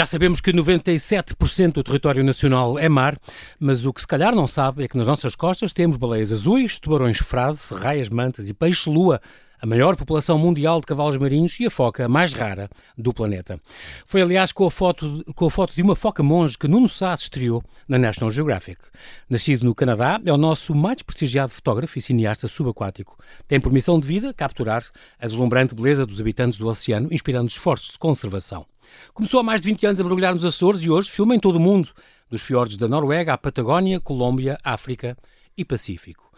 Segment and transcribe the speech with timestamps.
[0.00, 3.18] Já sabemos que 97% do território nacional é mar,
[3.58, 6.78] mas o que se calhar não sabe é que nas nossas costas temos baleias azuis,
[6.78, 9.20] tubarões frade, raias mantas e peixe-lua,
[9.60, 13.60] a maior população mundial de cavalos marinhos e a foca mais rara do planeta.
[14.06, 17.12] Foi, aliás, com a foto, com a foto de uma foca monge que Nuno Sá
[17.12, 18.80] estreou na National Geographic.
[19.28, 23.18] Nascido no Canadá, é o nosso mais prestigiado fotógrafo e cineasta subaquático.
[23.46, 24.84] Tem por missão de vida capturar
[25.18, 28.64] a deslumbrante beleza dos habitantes do oceano, inspirando esforços de conservação.
[29.12, 31.56] Começou há mais de 20 anos a mergulhar nos Açores e hoje filma em todo
[31.56, 31.90] o mundo,
[32.30, 35.16] dos fiordes da Noruega à Patagónia, Colômbia, África
[35.56, 36.30] e Pacífico.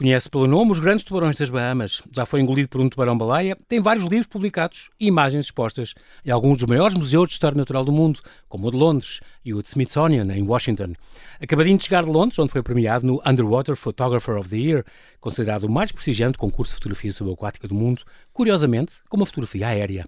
[0.00, 2.00] Conhece pelo nome os grandes tubarões das Bahamas.
[2.10, 3.54] Já foi engolido por um tubarão-baleia.
[3.68, 5.92] Tem vários livros publicados e imagens expostas
[6.24, 8.18] em alguns dos maiores museus de história natural do mundo,
[8.48, 10.94] como o de Londres e o de Smithsonian, em Washington.
[11.38, 14.84] Acabadinho de chegar de Londres, onde foi premiado no Underwater Photographer of the Year,
[15.20, 18.02] considerado o mais prestigiante concurso de fotografia subaquática do mundo,
[18.32, 20.06] curiosamente, com uma fotografia aérea.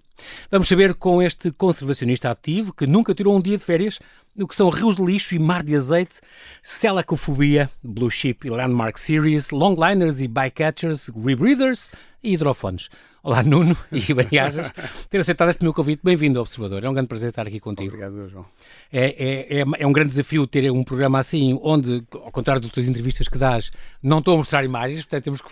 [0.49, 3.99] Vamos saber com este conservacionista ativo, que nunca tirou um dia de férias,
[4.35, 6.19] o que são rios de lixo e mar de azeite,
[6.63, 9.51] celacofobia, Blue Ship e Landmark Series,
[9.83, 11.91] longliners e bycatchers, rebreathers
[12.23, 12.89] e hidrofones.
[13.25, 14.69] Olá, Nuno e bem-ajas.
[15.09, 16.01] Ter aceitado este meu convite.
[16.03, 16.83] Bem-vindo ao Observador.
[16.83, 17.95] É um grande prazer estar aqui contigo.
[17.95, 18.45] Obrigado, João.
[18.91, 22.67] É, é, é, é, um grande desafio ter um programa assim, onde, ao contrário de
[22.67, 23.71] outras entrevistas que dás,
[24.03, 25.49] não estou a mostrar imagens, portanto temos que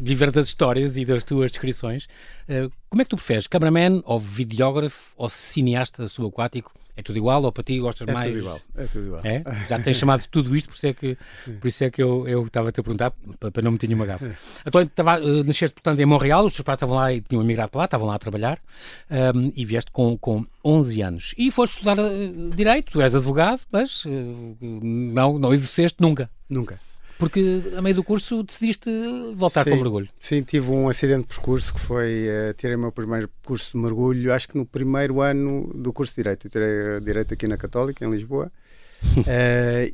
[0.00, 2.04] viver das histórias e das tuas descrições.
[2.48, 3.48] Uh, como é que tu preferes?
[3.48, 6.72] Cameraman ou videógrafo ou cineasta subaquático?
[6.98, 8.26] É tudo igual ou para ti gostas é mais?
[8.26, 9.20] É tudo igual, é tudo igual.
[9.22, 9.44] É?
[9.68, 11.16] Já tens chamado tudo isto, por isso é que,
[11.60, 14.04] por isso é que eu, eu estava-te a perguntar, para, para não me ter nenhuma
[14.04, 14.36] gafa.
[14.66, 17.70] Então, estava, uh, nasceste, portanto, em Montreal, os teus pais estavam lá e tinham emigrado
[17.70, 18.58] para lá, estavam lá a trabalhar,
[19.34, 21.34] um, e vieste com, com 11 anos.
[21.36, 26.30] E foste estudar uh, Direito, tu és advogado, mas uh, não, não exerceste nunca.
[26.48, 26.80] Nunca.
[27.18, 28.88] Porque a meio do curso decidiste
[29.34, 30.08] voltar sim, com o mergulho.
[30.20, 33.78] Sim, tive um acidente de percurso que foi uh, tirei o meu primeiro curso de
[33.78, 36.46] mergulho, acho que no primeiro ano do curso de Direito.
[36.46, 38.52] Eu tirei Direito aqui na Católica, em Lisboa.
[39.16, 39.20] uh,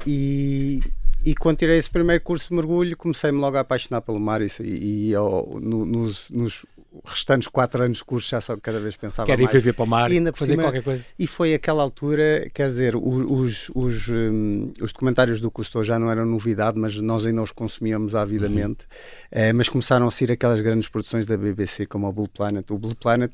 [0.07, 0.81] e,
[1.25, 4.49] e quando tirei esse primeiro curso de mergulho, comecei-me logo a apaixonar pelo mar e,
[4.61, 6.67] e, e no, nos, nos
[7.05, 9.53] restantes quatro anos de curso já só cada vez pensava Quer mais.
[9.55, 11.05] Ir viver para o mar, e fazer cima, qualquer coisa.
[11.19, 16.11] E foi aquela altura, quer dizer, os, os, um, os documentários do Cousteau já não
[16.11, 18.87] eram novidade, mas nós ainda os consumíamos avidamente.
[19.33, 19.51] Uhum.
[19.51, 22.71] Uh, mas começaram a ser aquelas grandes produções da BBC, como o Blue Planet.
[22.71, 23.33] O Blue Planet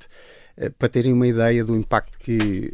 [0.78, 2.72] para terem uma ideia do impacto que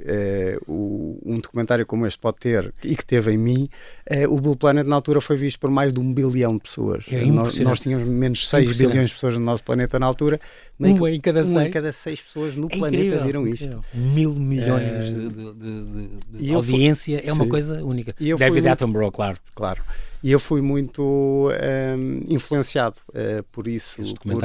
[0.66, 3.69] uh, o, um documentário como este pode ter e que teve em mim,
[4.10, 7.04] uh, o Blue Planet na altura foi visto por mais de um bilhão de pessoas.
[7.12, 10.41] É nós, nós, tínhamos menos 6 bilhões de pessoas no nosso planeta na altura.
[10.78, 11.66] Uma em cada uma seis.
[11.66, 13.80] em cada seis pessoas no é planeta incrível, viram incrível.
[13.80, 13.98] isto.
[13.98, 17.50] Mil milhões de, de, de, de audiência fui, é uma sim.
[17.50, 18.14] coisa única.
[18.38, 19.38] David Attenborough, claro.
[19.54, 19.82] Claro.
[20.26, 24.42] E eu fui muito um, influenciado uh, por isso, por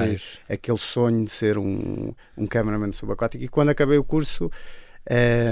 [0.47, 3.43] aquele sonho de ser um, um cameraman subaquático.
[3.43, 4.51] E quando acabei o curso,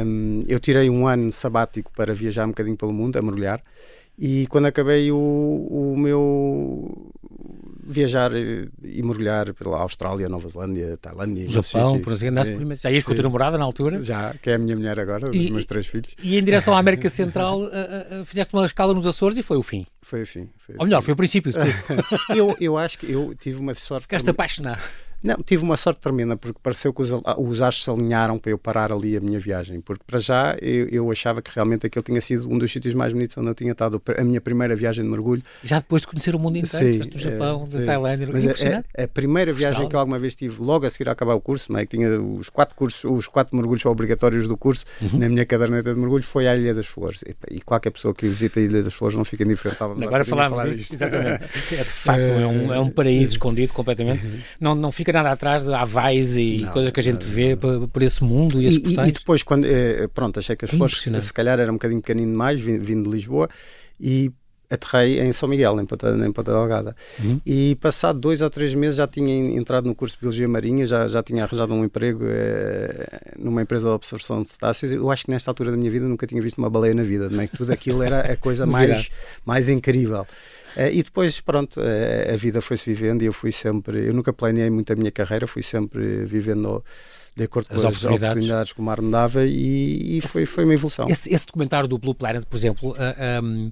[0.06, 3.60] um, eu tirei um ano sabático para viajar um bocadinho pelo mundo, a mergulhar.
[4.20, 7.12] E quando acabei o, o meu
[7.90, 12.76] viajar e mergulhar pela Austrália, Nova Zelândia, Tailândia, Japão, por exemplo, andaste por...
[12.76, 14.00] já ias com a tua namorada na altura?
[14.02, 16.14] Já, que é a minha mulher agora, e, os meus três filhos.
[16.24, 19.58] E em direção à América Central, uh, uh, fizeste uma escala nos Açores e foi
[19.58, 19.88] o fim.
[20.02, 20.50] Foi o fim.
[20.58, 22.04] Foi o Ou melhor, foi o princípio de tudo.
[22.36, 24.04] eu, eu acho que eu tive uma sorte.
[24.04, 24.82] Ficaste apaixonado.
[25.22, 28.58] Não, tive uma sorte tremenda, porque pareceu que os, os astros se alinharam para eu
[28.58, 29.82] parar ali a minha viagem.
[29.82, 33.14] Porque para já eu, eu achava que realmente aquele tinha sido um dos sítios mais
[33.14, 35.44] bonitos onde eu tinha estado a minha primeira viagem de mergulho.
[35.64, 38.52] Já depois de conhecer o mundo inteiro, sim, do Japão, é, da Tailândia, mas a,
[38.52, 41.42] a, a, primeira viagem que eu alguma vez tive, logo a seguir a acabar o
[41.42, 41.86] curso, não é?
[41.86, 45.20] que tinha os quatro cursos, os quatro mergulhos obrigatórios do curso, uhum.
[45.20, 47.24] na minha caderneta de mergulho, foi à Ilha das Flores.
[47.24, 49.82] E, e, qualquer pessoa que visita a Ilha das Flores não fica indiferente.
[49.82, 51.44] Agora falámos falar disso, exatamente.
[51.74, 54.26] é, de facto, é um, é um paraíso escondido completamente.
[54.26, 54.40] Uhum.
[54.60, 57.56] Não, não fica nada atrás de Vais e não, coisas que a gente não, vê
[57.56, 57.88] não.
[57.88, 61.34] por esse mundo e, e, e depois quando eh, pronto achei que as flores se
[61.34, 63.50] calhar era um bocadinho pequenino demais vindo de Lisboa
[64.00, 64.32] e
[64.70, 66.96] aterrei em São Miguel, em Ponta, em Ponta Delgada.
[67.20, 67.42] Uhum.
[67.46, 71.08] E passado dois ou três meses já tinha entrado no curso de Biologia Marinha, já,
[71.08, 74.92] já tinha arranjado um emprego eh, numa empresa de observação de cetáceos.
[74.92, 77.30] Eu acho que nesta altura da minha vida nunca tinha visto uma baleia na vida,
[77.30, 77.48] não é?
[77.48, 79.10] tudo aquilo era a coisa mais,
[79.44, 80.28] mais incrível.
[80.80, 84.32] Uh, e depois, pronto, uh, a vida foi-se vivendo e eu fui sempre, eu nunca
[84.32, 86.82] planeei muito a minha carreira, fui sempre vivendo
[87.36, 88.72] de acordo com as, as oportunidades.
[88.72, 91.08] que o mar me dava e, e foi, foi uma evolução.
[91.10, 93.72] Esse, esse, documentário do Blue Planet, por exemplo, uh, eh, um,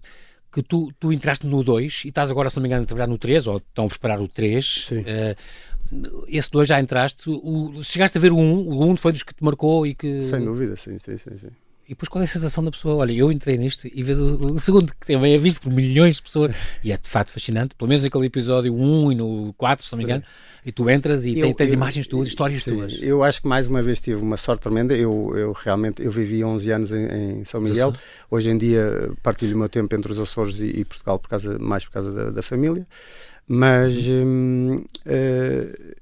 [0.52, 3.08] que tu, tu entraste no 2 e estás agora, se não me engano, a trabalhar
[3.08, 4.66] no 3, ou estão a preparar o 3.
[4.66, 5.02] Sim.
[5.02, 7.30] Uh, esse 2 já entraste.
[7.30, 9.86] O, chegaste a ver o 1, um, o 1 um foi dos que te marcou
[9.86, 10.22] e que.
[10.22, 11.38] Sem dúvida, sim, sim, sim.
[11.38, 11.50] sim.
[11.88, 12.96] E depois qual é a sensação da pessoa?
[12.96, 16.18] Olha, eu entrei nisto e vês o, o segundo, que também é visto por milhões
[16.18, 16.54] de pessoas,
[16.84, 19.98] e é de facto fascinante, pelo menos naquele episódio 1 e no 4, se não
[19.98, 20.24] me engano,
[20.66, 23.02] e tu entras e eu, tens eu, imagens tuas, histórias sim, tuas.
[23.02, 24.94] Eu acho que mais uma vez tive uma sorte tremenda.
[24.94, 27.94] Eu, eu realmente eu vivi 11 anos em, em São Miguel.
[28.30, 31.58] Hoje em dia partilho o meu tempo entre os Açores e, e Portugal por causa,
[31.58, 32.86] mais por causa da, da família.
[33.48, 35.96] Mas hum, uh,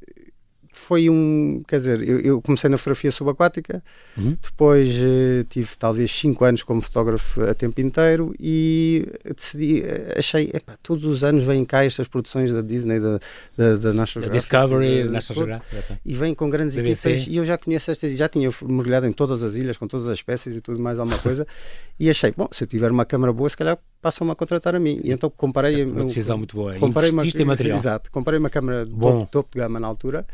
[0.77, 1.63] foi um.
[1.67, 3.81] Quer dizer, eu, eu comecei na fotografia subaquática,
[4.17, 4.37] uhum.
[4.41, 10.51] depois uh, tive talvez 5 anos como fotógrafo a tempo inteiro e decidi, eh, achei,
[10.53, 13.19] epá, todos os anos vêm cá estas produções da Disney, da,
[13.57, 15.99] da, da National da Discovery, da National Geographic.
[16.05, 17.09] E vêm com grandes BBC.
[17.09, 20.09] equipas e eu já conheço estas, já tinha mergulhado em todas as ilhas, com todas
[20.09, 21.47] as espécies e tudo mais alguma coisa,
[21.99, 24.79] e achei, bom, se eu tiver uma câmera boa, se calhar passam-me a contratar a
[24.79, 24.99] mim.
[25.03, 25.83] E então comparei.
[25.83, 26.75] Uma decisão muito boa.
[26.75, 27.77] Comprei uma, em material.
[27.77, 30.25] Exato, comprei uma câmera topo, topo de gama na altura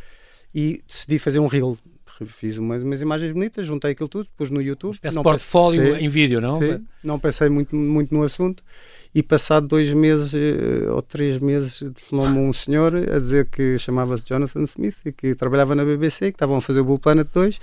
[0.53, 1.77] e decidi fazer um reel.
[2.25, 4.95] Fiz umas, umas imagens bonitas, juntei aquilo tudo, pus no YouTube.
[5.03, 6.59] Uma não portfólio pensei, em vídeo, não?
[6.59, 8.63] Sim, não pensei muito, muito no assunto
[9.13, 14.25] e passado dois meses eh, ou três meses telefonou-me um senhor a dizer que chamava-se
[14.25, 17.59] Jonathan Smith e que trabalhava na BBC, que estavam a fazer o Bull Planet 2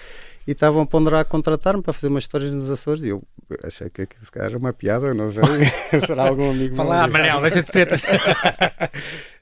[0.46, 3.22] e estavam a ponderar contratar-me para fazer umas histórias nos Açores e eu
[3.64, 5.42] achei que esse cara era uma piada, não sei,
[6.06, 8.04] será algum amigo Fala, Manel, deixa de tretas.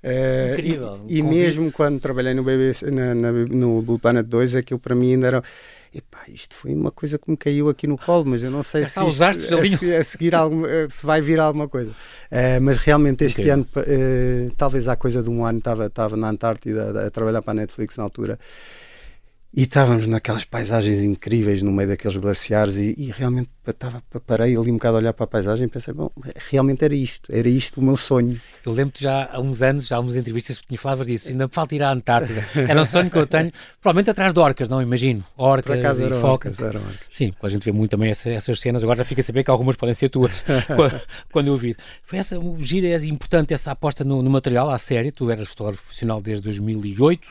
[0.00, 1.00] é, Incrível.
[1.08, 4.94] E, e mesmo quando trabalhei no, BBC, na, na, no Blue Planet 2, aquilo para
[4.94, 5.42] mim ainda era
[5.96, 8.84] epá, isto foi uma coisa que me caiu aqui no colo, mas eu não sei
[8.84, 11.92] se, isto, a, a, seguir algum, eh, se vai vir alguma coisa.
[12.31, 13.50] Uh, mas realmente este okay.
[13.52, 17.43] ano, uh, talvez há coisa de um ano, estava, estava na Antártida a, a trabalhar
[17.43, 18.38] para a Netflix na altura
[19.56, 24.70] e estávamos naquelas paisagens incríveis no meio daqueles glaciares e, e realmente estava, parei ali
[24.70, 26.10] um bocado a olhar para a paisagem e pensei, bom,
[26.50, 28.38] realmente era isto, era isto o meu sonho.
[28.64, 31.46] Eu lembro-te já há uns anos, já há umas entrevistas que me falavas disso, ainda
[31.46, 32.46] me falta ir à Antártida.
[32.54, 33.50] Era um sonho que eu tenho,
[33.81, 36.60] provavelmente atrás de orcas, não imagino, orcas Por acaso e eram focas.
[36.60, 37.06] Orcas, eram orcas.
[37.10, 39.50] Sim, a gente vê muito também essas, essas, cenas, agora já fica a saber que
[39.50, 40.44] algumas podem ser tuas,
[41.32, 41.76] quando, eu vir.
[42.04, 45.49] Foi essa, o giro é importante essa aposta no, no material, à série, tu eras
[45.49, 47.28] fotógrafo profissional desde 2008,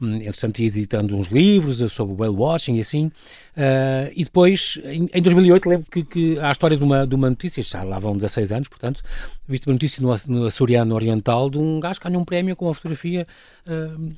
[0.00, 1.55] hum, entretanto editando uns livros
[1.88, 6.38] sobre o whale watching e assim, uh, e depois, em, em 2008, lembro que, que
[6.38, 9.02] há a história de uma, de uma notícia, já lá vão 16 anos, portanto,
[9.48, 12.66] viste uma notícia no, no Açoriano Oriental de um gajo que ganha um prémio com
[12.66, 13.26] uma fotografia
[13.66, 14.14] uh,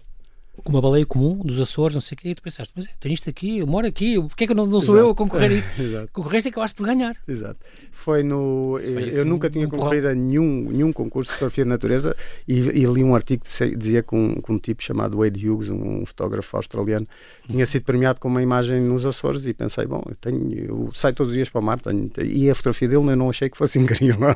[0.64, 3.28] uma baleia comum dos Açores, não sei o quê, e tu pensaste, mas tenho isto
[3.31, 5.08] aqui, eu moro aqui, porquê é que não, não sou Exato.
[5.08, 5.69] eu a concorrer a isso?
[6.12, 7.16] Concorreste e acabaste por ganhar.
[7.26, 7.58] Exato.
[7.90, 8.78] Foi no.
[8.81, 12.16] Foi assim, eu nunca tinha um concorrido a nenhum, nenhum concurso de fotografia de natureza
[12.46, 15.70] e, e, li um artigo que dizia que um, que um tipo chamado Wade Hughes,
[15.70, 17.06] um fotógrafo australiano,
[17.49, 21.14] tinha sido premiado com uma imagem nos Açores e pensei, bom, eu, tenho, eu saio
[21.14, 23.56] todos os dias para o mar tenho, e a fotografia dele eu não achei que
[23.56, 24.28] fosse incrível.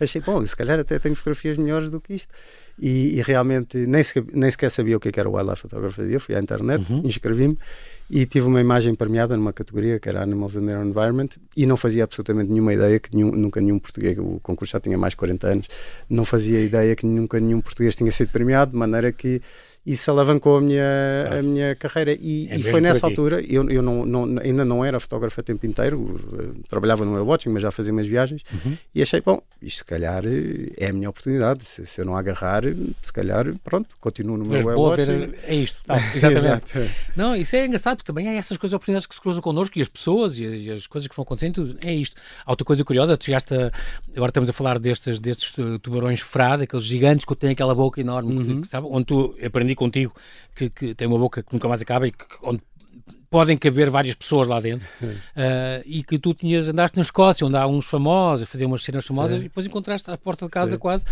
[0.00, 2.32] achei, bom, se calhar até tenho fotografias melhores do que isto
[2.78, 6.12] e, e, realmente nem sequer, nem sequer sabia o que, é era o Wildlife Photography.
[6.12, 7.02] Eu fui à internet, uhum.
[7.04, 7.58] inscrevi-me
[8.08, 11.76] e tive uma imagem premiada numa categoria que era Animals and Their Environment e não
[11.76, 15.16] fazia absolutamente nenhuma ideia que nenhum, nunca nenhum português, o concurso já tinha mais de
[15.16, 15.68] 40 anos,
[16.08, 19.42] não fazia ideia que nunca nenhum português tinha sido premiado, de maneira que
[19.86, 22.12] isso alavancou a minha, a minha carreira.
[22.12, 25.44] E, é e foi nessa altura, eu, eu não, não, ainda não era fotógrafo a
[25.44, 28.76] tempo inteiro, trabalhava no watching, mas já fazia umas viagens, uhum.
[28.92, 30.24] e achei, bom, isto se calhar
[30.76, 32.64] é a minha oportunidade, se, se eu não agarrar,
[33.00, 35.32] se calhar, pronto, continuo no meu watching.
[35.44, 36.72] É isto, não, exatamente.
[37.14, 39.82] não, isso é engraçado, porque também há essas coisas, oportunidades que se cruzam connosco, e
[39.82, 42.20] as pessoas, e as, e as coisas que vão acontecendo, é isto.
[42.44, 43.70] Há outra coisa curiosa, tu chegaste a,
[44.16, 48.34] agora estamos a falar destes, destes tubarões frade, aqueles gigantes que têm aquela boca enorme,
[48.34, 48.60] uhum.
[48.62, 50.12] que, sabe, onde tu aprendi contigo,
[50.54, 52.60] que, que tem uma boca que nunca mais acaba e que, onde
[53.30, 57.56] podem caber várias pessoas lá dentro uh, e que tu tinhas andaste na Escócia onde
[57.56, 59.40] há uns famosos a fazer umas cenas famosas Sim.
[59.40, 60.78] e depois encontraste à porta de casa Sim.
[60.78, 61.04] quase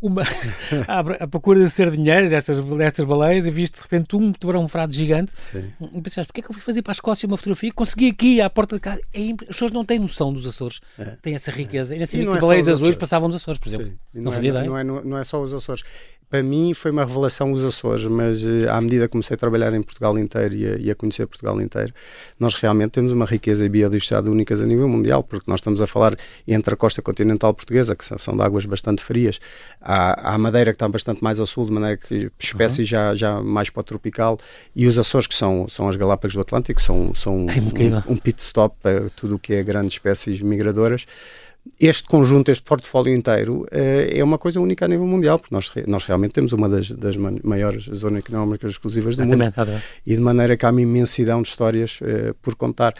[0.00, 0.22] uma
[0.88, 5.32] à, procura de sardinheiras destas, destas baleias e viste de repente um tubarão frado gigante.
[5.34, 5.64] Sim.
[5.80, 7.72] e pensaste, porque é que eu fui fazer para a Escócia uma fotografia?
[7.72, 9.00] Consegui aqui à porta de casa.
[9.12, 10.80] É, as pessoas não têm noção dos Açores.
[10.98, 11.16] É.
[11.22, 11.94] têm essa riqueza.
[11.94, 11.98] É.
[11.98, 13.92] e, assim, e que é baleias azuis passavam dos Açores, por exemplo.
[14.14, 14.66] Não, não, fazia é, ideia.
[14.66, 15.82] não é, não é só os Açores.
[16.30, 19.74] Para mim foi uma revelação os Açores, mas uh, à medida que comecei a trabalhar
[19.74, 21.92] em Portugal inteiro e a, e a, conhecer Portugal inteiro,
[22.38, 25.88] nós realmente temos uma riqueza e biodiversidade únicas a nível mundial, porque nós estamos a
[25.88, 26.16] falar
[26.46, 29.40] entre a costa continental portuguesa, que são de águas bastante frias,
[29.90, 32.84] há, a Madeira que está bastante mais ao sul, de maneira que espécies uhum.
[32.84, 34.38] já, já mais para o tropical,
[34.74, 38.16] e os Açores que são, são as Galápagos do Atlântico, são, são é um, um
[38.16, 41.06] pit stop para tudo o que é grandes espécies migradoras
[41.78, 45.72] este conjunto, este portfólio inteiro, uh, é uma coisa única a nível mundial, porque nós,
[45.86, 49.44] nós realmente temos uma das, das maiores zonas económicas exclusivas do mundo.
[50.06, 52.94] E de maneira que há uma imensidão de histórias uh, por contar.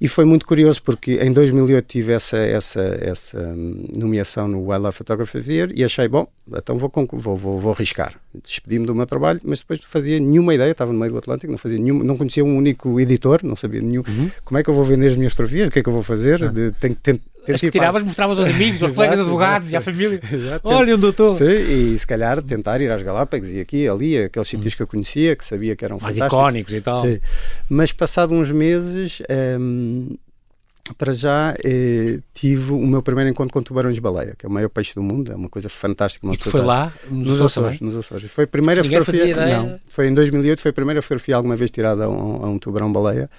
[0.00, 4.98] E foi muito curioso, porque em 2008 tive essa, essa, essa hum, nomeação no Wildlife
[4.98, 8.14] Photography of the Year e achei, bom, então vou, vou, vou, vou arriscar.
[8.42, 11.52] Despedi-me do meu trabalho, mas depois não fazia nenhuma ideia, estava no meio do Atlântico,
[11.52, 14.02] não fazia nenhum, não conhecia um único editor, não sabia nenhum.
[14.08, 14.30] Uhum.
[14.44, 15.68] Como é que eu vou vender as minhas fotografias?
[15.68, 16.42] O que é que eu vou fazer?
[16.42, 16.48] Ah.
[16.48, 19.80] De, tenho, tenho, as que tiravas, mostravas aos amigos, aos colegas advogados exato, e à
[19.80, 20.20] família.
[20.32, 20.68] Exato.
[20.68, 21.32] Olha onde eu estou.
[21.32, 24.76] Sim, e se calhar tentar ir às Galápagos e aqui, ali, aqueles sítios hum.
[24.76, 27.04] que eu conhecia, que sabia que eram Mais icónicos e tal.
[27.04, 27.20] Sim.
[27.68, 29.22] Mas passado uns meses,
[29.58, 30.16] hum,
[30.98, 34.94] para já eh, tive o meu primeiro encontro com tubarões-baleia, que é o maior peixe
[34.94, 36.26] do mundo, é uma coisa fantástica.
[36.26, 36.92] Uma e foi lá?
[37.08, 38.30] Nos, Açores, nos Açores.
[38.30, 39.58] Foi a primeira fotografia.
[39.58, 42.58] Não, foi em 2008, foi a primeira fotografia alguma vez tirada a um, a um
[42.58, 43.30] tubarão-baleia.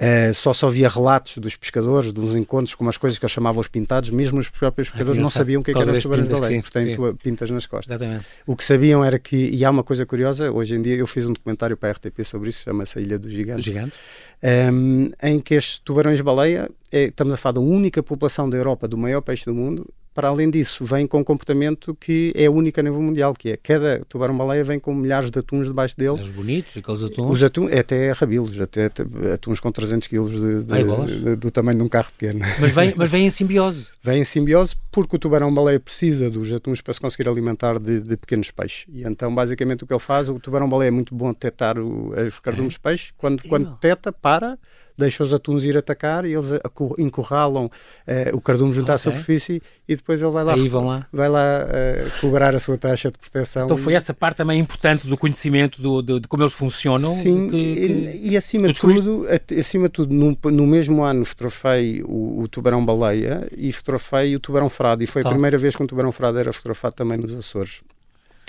[0.00, 3.60] Uh, só só havia relatos dos pescadores, dos encontros com as coisas que eles chamavam
[3.60, 5.92] os pintados, mesmo os próprios ah, pescadores ah, não sabiam o que, é que eram
[5.92, 8.00] os tubarões de baleia, têm pintas nas costas.
[8.00, 8.26] Exatamente.
[8.46, 11.26] O que sabiam era que, e há uma coisa curiosa, hoje em dia eu fiz
[11.26, 13.98] um documentário para a RTP sobre isso, chama-se Ilha dos Gigantes, Gigantes.
[14.42, 18.56] Um, em que estes tubarões de baleia, é, estamos a falar da única população da
[18.56, 22.50] Europa do maior peixe do mundo, para além disso, vem com um comportamento que é
[22.50, 26.20] único a nível mundial, que é cada tubarão-baleia vem com milhares de atuns debaixo dele.
[26.20, 27.30] Os bonitos, aqueles atuns?
[27.30, 28.90] Os atuns, até rabilos, até
[29.32, 32.40] atuns com 300 kg de, de, de, do tamanho de um carro pequeno.
[32.58, 33.88] Mas vem, mas vem em simbiose?
[34.02, 38.50] Vem em simbiose porque o tubarão-baleia precisa dos atuns para se conseguir alimentar de, pequenos
[38.50, 38.86] peixes.
[38.92, 42.12] E então, basicamente, o que ele faz, o tubarão-baleia é muito bom a detectar o,
[42.26, 43.12] os cardumes de peixe.
[43.16, 44.58] Quando, quando detecta, para
[45.00, 46.52] deixa os atuns ir atacar e eles
[46.98, 48.94] encurralam uh, o cardume junto okay.
[48.94, 51.06] à superfície e depois ele vai lá, Aí vão lá.
[51.12, 53.64] Vai lá uh, cobrar a sua taxa de proteção.
[53.64, 57.10] Então foi essa parte também importante do conhecimento do, de, de como eles funcionam?
[57.10, 57.92] Sim, que, que...
[57.92, 59.26] E, e, acima de tudo,
[59.58, 65.02] acima de tudo no, no mesmo ano fotografei o, o tubarão-baleia e fotografei o tubarão-frado
[65.02, 65.30] e foi a oh.
[65.30, 67.82] primeira vez que um tubarão-frado era fotografado também nos Açores.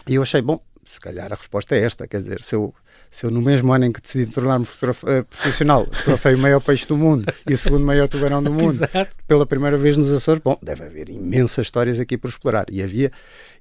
[0.08, 2.74] E eu achei, bom, se calhar a resposta é esta, quer dizer, se eu
[3.12, 6.88] se eu no mesmo ano em que decidi tornar-me uh, profissional fotografei o maior peixe
[6.88, 8.80] do mundo e o segundo maior tubarão do mundo
[9.28, 12.66] pela primeira vez nos Açores, bom, deve haver imensas histórias aqui por explorar.
[12.72, 13.12] E havia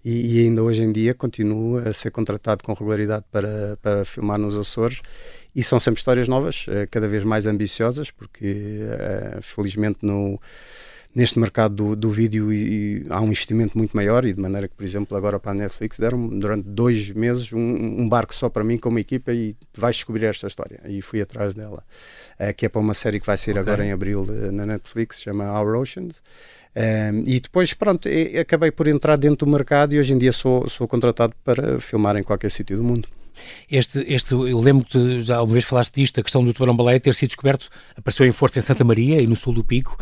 [0.05, 4.39] e, e ainda hoje em dia continuo a ser contratado com regularidade para, para filmar
[4.39, 5.03] nos Açores.
[5.55, 10.41] E são sempre histórias novas, uh, cada vez mais ambiciosas porque uh, felizmente no
[11.15, 14.69] neste mercado do, do vídeo e, e, há um investimento muito maior e de maneira
[14.69, 18.49] que, por exemplo, agora para a Netflix deram durante dois meses um, um barco só
[18.49, 20.81] para mim com uma equipa e vais descobrir esta história.
[20.87, 21.83] E fui atrás dela,
[22.39, 23.63] uh, que é para uma série que vai sair okay.
[23.63, 26.23] agora em abril uh, na Netflix, chama Our Oceans.
[26.77, 28.09] Um, eh, e depois, pronto,
[28.41, 32.17] acabei por entrar dentro do mercado e hoje em dia sou, sou contratado para filmar
[32.17, 33.09] em qualquer sítio do mundo.
[33.71, 37.15] Este, este, eu lembro que já uma vez falaste disto, a questão do tubarão-baleia ter
[37.15, 39.97] sido descoberto, apareceu em força em Santa Maria e no sul do Pico.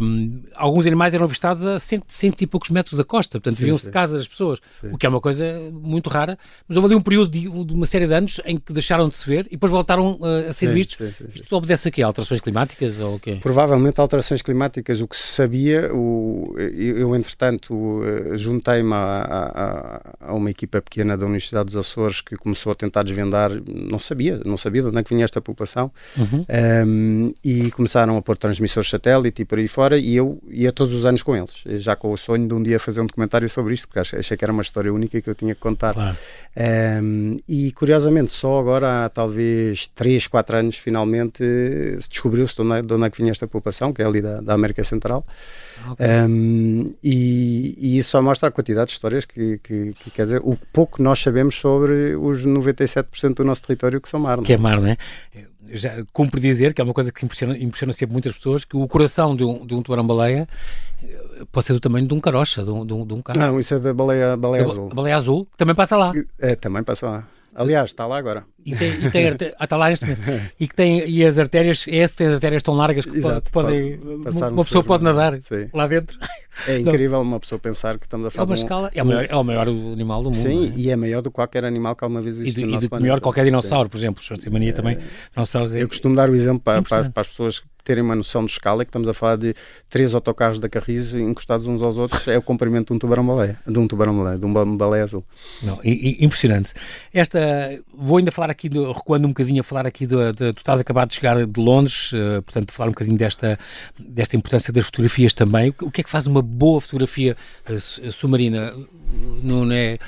[0.00, 3.86] Um, alguns animais eram avistados a cento, cento e poucos metros da costa, portanto viam-se
[3.86, 4.88] de casa das pessoas, sim.
[4.92, 6.38] o que é uma coisa muito rara.
[6.66, 9.16] Mas houve ali um período de, de, uma série de anos em que deixaram de
[9.16, 10.96] se ver e depois voltaram uh, a ser sim, vistos.
[10.96, 13.38] Sim, Isto obedece a alterações climáticas ou o quê?
[13.40, 15.00] Provavelmente alterações climáticas.
[15.00, 18.02] O que se sabia, o, eu, eu entretanto
[18.36, 22.74] juntei-me a, a, a, uma equipa pequena da Universidade dos Açores que começou começou a
[22.74, 26.46] tentar desvendar, não sabia, não sabia de onde é que vinha esta população, uhum.
[26.86, 30.94] um, e começaram a pôr transmissores satélite e por aí fora, e eu ia todos
[30.94, 33.74] os anos com eles, já com o sonho de um dia fazer um documentário sobre
[33.74, 35.94] isto, porque achei que era uma história única que eu tinha que contar.
[35.94, 36.16] Claro.
[37.02, 41.38] Um, e curiosamente, só agora há talvez 3, 4 anos, finalmente
[42.00, 44.22] se descobriu-se de, onde, é, de onde é que vinha esta população, que é ali
[44.22, 45.24] da, da América Central.
[45.92, 46.06] Okay.
[46.06, 50.40] Um, e, e, isso só mostra a quantidade de histórias que, que, que, quer dizer,
[50.44, 54.36] o pouco nós sabemos sobre os 97% do nosso território que são mar.
[54.36, 54.44] Não?
[54.44, 54.46] É?
[54.46, 54.96] Que é mar, não é?
[55.70, 58.86] Já cumpre dizer, que é uma coisa que impressiona, impressiona sempre muitas pessoas, que o
[58.86, 60.46] coração de um, de um tubarão-baleia
[61.02, 63.38] eh, pode ser do tamanho de um carocha, de um, de um, de um carro.
[63.38, 64.88] Não, isso é da baleia, baleia azul.
[64.92, 66.12] A baleia azul, que também passa lá.
[66.38, 67.28] É, também passa lá.
[67.54, 68.44] Aliás, está lá agora.
[68.64, 70.06] E tem, e tem ah, está lá este
[70.58, 73.98] e que tem e as artérias, esse tem as artérias tão largas que Exato, podem
[73.98, 75.68] pode uma pessoa pode nadar sim.
[75.72, 76.18] lá dentro.
[76.66, 79.26] É incrível uma pessoa pensar que estamos a falar é uma escala, é, o maior,
[79.28, 80.36] é o maior animal do mundo.
[80.36, 80.78] Sim, é?
[80.78, 82.68] e é maior do que qualquer animal que alguma vez existiu.
[82.68, 83.90] E, e maior que qualquer dinossauro, sim.
[83.90, 84.22] por exemplo.
[84.50, 84.96] Mania é, também.
[84.96, 88.50] É, eu costumo dar o exemplo para, para, para as pessoas terem uma noção de
[88.50, 89.54] escala, é que estamos a falar de
[89.88, 93.78] três autocarros da Carris encostados uns aos outros, é o comprimento de um tubarão-baleia, de
[93.78, 95.24] um tubarão-baleia, de um baleia azul.
[95.62, 96.72] Não, impressionante.
[97.12, 97.38] Esta,
[97.92, 100.80] vou ainda falar aqui, do, recuando um bocadinho a falar aqui, do, de, tu estás
[100.80, 103.58] acabado de chegar de Londres, uh, portanto, falar um bocadinho desta,
[103.98, 105.74] desta importância das fotografias também.
[105.82, 107.36] O que é que faz uma boa fotografia
[107.68, 108.72] uh, submarina?
[109.42, 109.98] Não é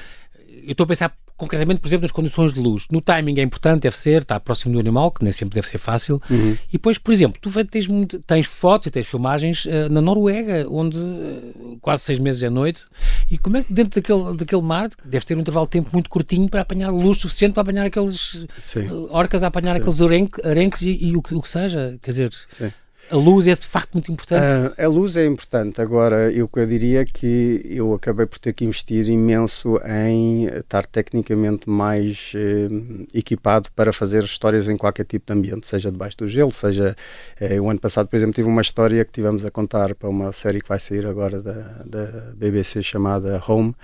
[0.66, 2.86] eu estou a pensar concretamente, por exemplo, nas condições de luz.
[2.90, 5.78] No timing é importante, deve ser, está próximo do animal, que nem sempre deve ser
[5.78, 6.20] fácil.
[6.30, 6.56] Uhum.
[6.68, 10.66] E depois, por exemplo, tu tens, muito, tens fotos e tens filmagens uh, na Noruega,
[10.68, 12.84] onde uh, quase seis meses é noite.
[13.30, 16.08] E como é que dentro daquele, daquele mar, deve ter um intervalo de tempo muito
[16.08, 19.80] curtinho para apanhar luz suficiente para apanhar aqueles uh, orcas, a apanhar Sim.
[19.80, 20.00] aqueles
[20.44, 21.98] arenques e, e o, o, que seja.
[22.02, 22.32] Quer dizer.
[22.48, 22.72] Sim.
[23.10, 24.42] A luz é de facto muito importante?
[24.42, 25.80] Uh, a luz é importante.
[25.80, 31.70] Agora, eu, eu diria que eu acabei por ter que investir imenso em estar tecnicamente
[31.70, 32.68] mais eh,
[33.14, 36.96] equipado para fazer histórias em qualquer tipo de ambiente, seja debaixo do gelo, seja.
[37.40, 40.32] Eh, o ano passado, por exemplo, tive uma história que tivemos a contar para uma
[40.32, 43.74] série que vai sair agora da, da BBC chamada Home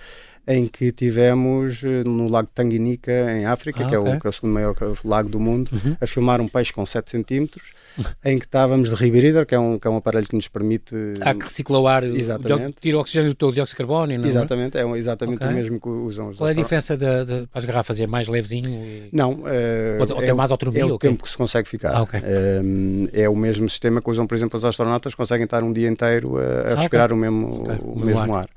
[0.47, 4.31] em que tivemos eh, no Lago Tanganica, em África, ah, que, é o, que, é
[4.31, 5.97] o, segundo maior lago do mundo, uhum.
[6.01, 7.71] a filmar um peixe com 7 centímetros,
[8.25, 10.97] em que estávamos de rebreather, que é um, que é um aparelho que nos permite...
[11.21, 12.77] Ah, que recicla o ar, exatamente.
[12.81, 14.29] tira o oxigênio do dióxido de carbono, não é?
[14.29, 15.49] Exatamente, é exatamente okay.
[15.49, 18.01] o mesmo que usam os Qual é a diferença de, de, as garrafas?
[18.01, 18.69] É mais levezinho?
[18.69, 19.11] E...
[19.13, 19.33] Não.
[19.33, 20.83] Uh, ou, ou é, tem mais autonomia?
[20.83, 21.11] É o okay.
[21.11, 21.95] tempo que se consegue ficar.
[21.95, 22.19] Ah, okay.
[22.19, 25.89] uh, é o mesmo sistema que usam, por exemplo, os astronautas, conseguem estar um dia
[25.89, 28.41] inteiro a, a ah, respirar o mesmo, o, o mesmo ar.
[28.41, 28.49] ar.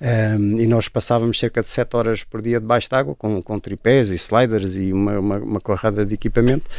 [0.00, 3.58] Um, e nós passávamos cerca de 7 horas por dia debaixo de água, com, com
[3.58, 6.70] tripés e sliders e uma, uma, uma corrada de equipamento,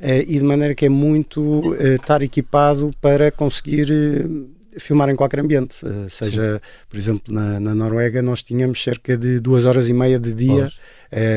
[0.00, 4.48] uh, e de maneira que é muito uh, estar equipado para conseguir uh,
[4.80, 5.76] filmar em qualquer ambiente.
[6.08, 6.60] seja, Sim.
[6.88, 10.72] por exemplo, na, na, Noruega, nós tínhamos cerca de duas horas e meia de dia,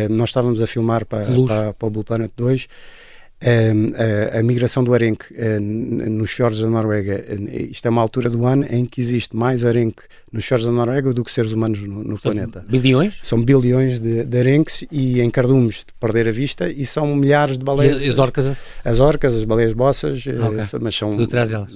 [0.10, 2.68] nós estávamos a filmar para, para, para o Blue Planet 2
[3.42, 8.30] a, a, migração do arenque uh, nos fiordes da Noruega, uh, isto é uma altura
[8.30, 11.82] do ano em que existe mais arenque nos fiordes da Noruega do que seres humanos
[11.82, 12.66] no, no planeta.
[12.68, 13.20] Bilhões?
[13.22, 17.58] São bilhões de, de, arenques e em cardumes de perder a vista e são milhares
[17.58, 18.06] de baleias.
[18.06, 18.58] E as orcas?
[18.84, 20.80] As orcas, as baleias bossas, okay.
[20.80, 21.16] mas são.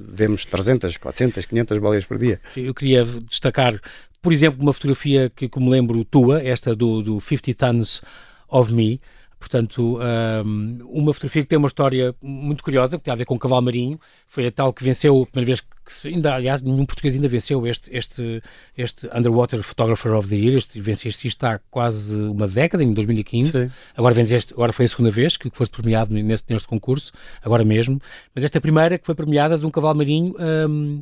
[0.08, 2.40] Vemos 300, 400, 500 baleias por dia.
[2.56, 3.80] Eu queria destacar,
[4.22, 8.02] por exemplo, uma fotografia que, como lembro, tua, esta do, do 50 Tons
[8.50, 9.00] of Me
[9.40, 9.98] Portanto,
[10.46, 13.40] um, uma fotografia que tem uma história muito curiosa, que tem a ver com o
[13.40, 13.98] cavalo marinho.
[14.28, 17.66] Foi a tal que venceu, a primeira vez que, ainda, aliás, nenhum português ainda venceu
[17.66, 18.44] este, este,
[18.78, 20.58] este Underwater Photographer of the Year.
[20.58, 23.52] Este, venceste isto há quase uma década, em 2015.
[23.52, 23.72] Sim.
[23.96, 28.02] Agora, venceste, agora foi a segunda vez que foste premiado neste, neste concurso, agora mesmo.
[28.36, 30.36] Mas esta é primeira que foi premiada de um cavalo marinho.
[30.38, 31.02] Um,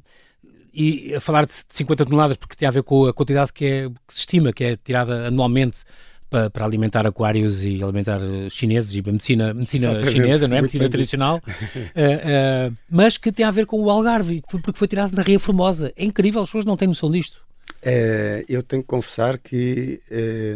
[0.71, 3.89] e a falar de 50 toneladas, porque tem a ver com a quantidade que, é,
[3.89, 5.79] que se estima que é tirada anualmente
[6.29, 10.61] para, para, alimentar aquários e alimentar eh, chineses e medicina, medicina chinesa, não é?
[10.61, 15.15] Medicina tradicional, uh, uh, mas que tem a ver com o Algarve, porque foi tirado
[15.15, 15.93] na Ria Formosa.
[15.95, 17.45] É incrível, as pessoas não têm noção disto.
[18.49, 20.01] Eu tenho que confessar que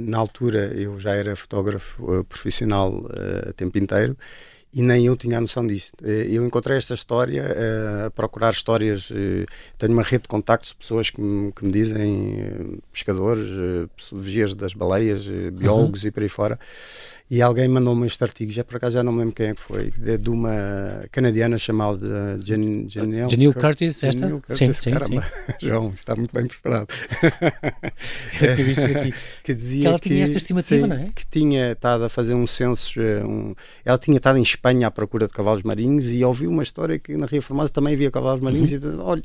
[0.01, 3.05] na altura eu já era fotógrafo profissional
[3.47, 4.17] a tempo inteiro
[4.73, 5.93] e nem eu tinha a noção disto.
[6.03, 9.09] Eh, eu encontrei esta história uh, a procurar histórias.
[9.11, 9.45] Uh,
[9.77, 13.49] tenho uma rede de contactos de pessoas que me, que me dizem, pescadores,
[14.13, 16.07] vigias das baleias, biólogos uhum.
[16.07, 16.59] e por aí fora.
[17.31, 19.61] E alguém mandou-me este artigo, já por acaso já não me lembro quem é que
[19.61, 24.29] foi, de, de uma canadiana chamada Jan, Janelle, Janelle Curtis, esta?
[24.29, 25.23] Curtis, sim, sim, caramba.
[25.23, 25.53] sim.
[25.65, 26.87] João, está muito bem preparado.
[28.37, 29.13] que,
[29.45, 31.07] que dizia que ela tinha esta estimativa, sim, não é?
[31.15, 34.91] Que tinha estado a fazer um censo, eh, um, ela tinha estado em Espanha à
[34.91, 38.41] procura de cavalos marinhos e ouviu uma história que na Ria Formosa também havia cavalos
[38.41, 38.77] marinhos uhum.
[38.77, 39.23] e olha,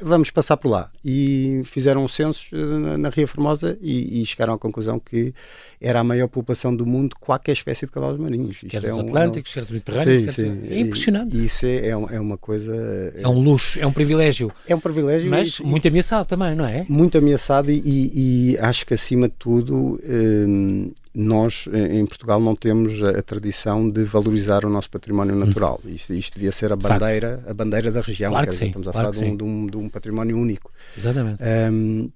[0.00, 0.90] vamos passar por lá.
[1.04, 5.34] E fizeram um censo eh, na, Ria Formosa e, e, chegaram à conclusão que
[5.80, 8.62] era a maior população do mundo de qualquer espécie de cavalos marinhos.
[8.62, 10.32] Isto quer é um, Atlânticos, quer do Mediterrâneo.
[10.32, 10.68] Sim, sim.
[10.70, 11.36] É impressionante.
[11.36, 12.74] E, isso é, é, é, uma coisa...
[13.14, 14.52] É um luxo, é um privilégio.
[14.66, 15.30] É um privilégio.
[15.30, 16.84] Mas e, muito ameaçado também, não é?
[16.88, 23.02] Muito ameaçado e, e acho que acima de tudo hum, nós em Portugal não temos
[23.02, 25.38] a, a, tradição de valorizar o nosso património hum.
[25.38, 25.80] natural.
[25.84, 28.30] Isto, isto devia ser a bandeira, a bandeira da região.
[28.30, 30.72] Claro que sim, estamos a claro falar de um, de, um, de um, património único.
[30.96, 31.42] Exatamente.
[31.42, 32.10] Um,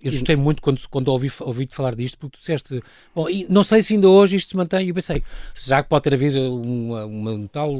[0.00, 2.80] eu gostei muito quando, quando ouvi, ouvi-te falar disto, porque tu disseste,
[3.12, 5.88] bom, e não sei se ainda hoje isto se mantém, e eu pensei, já que
[5.88, 7.72] pode ter havido uma, uma, um tal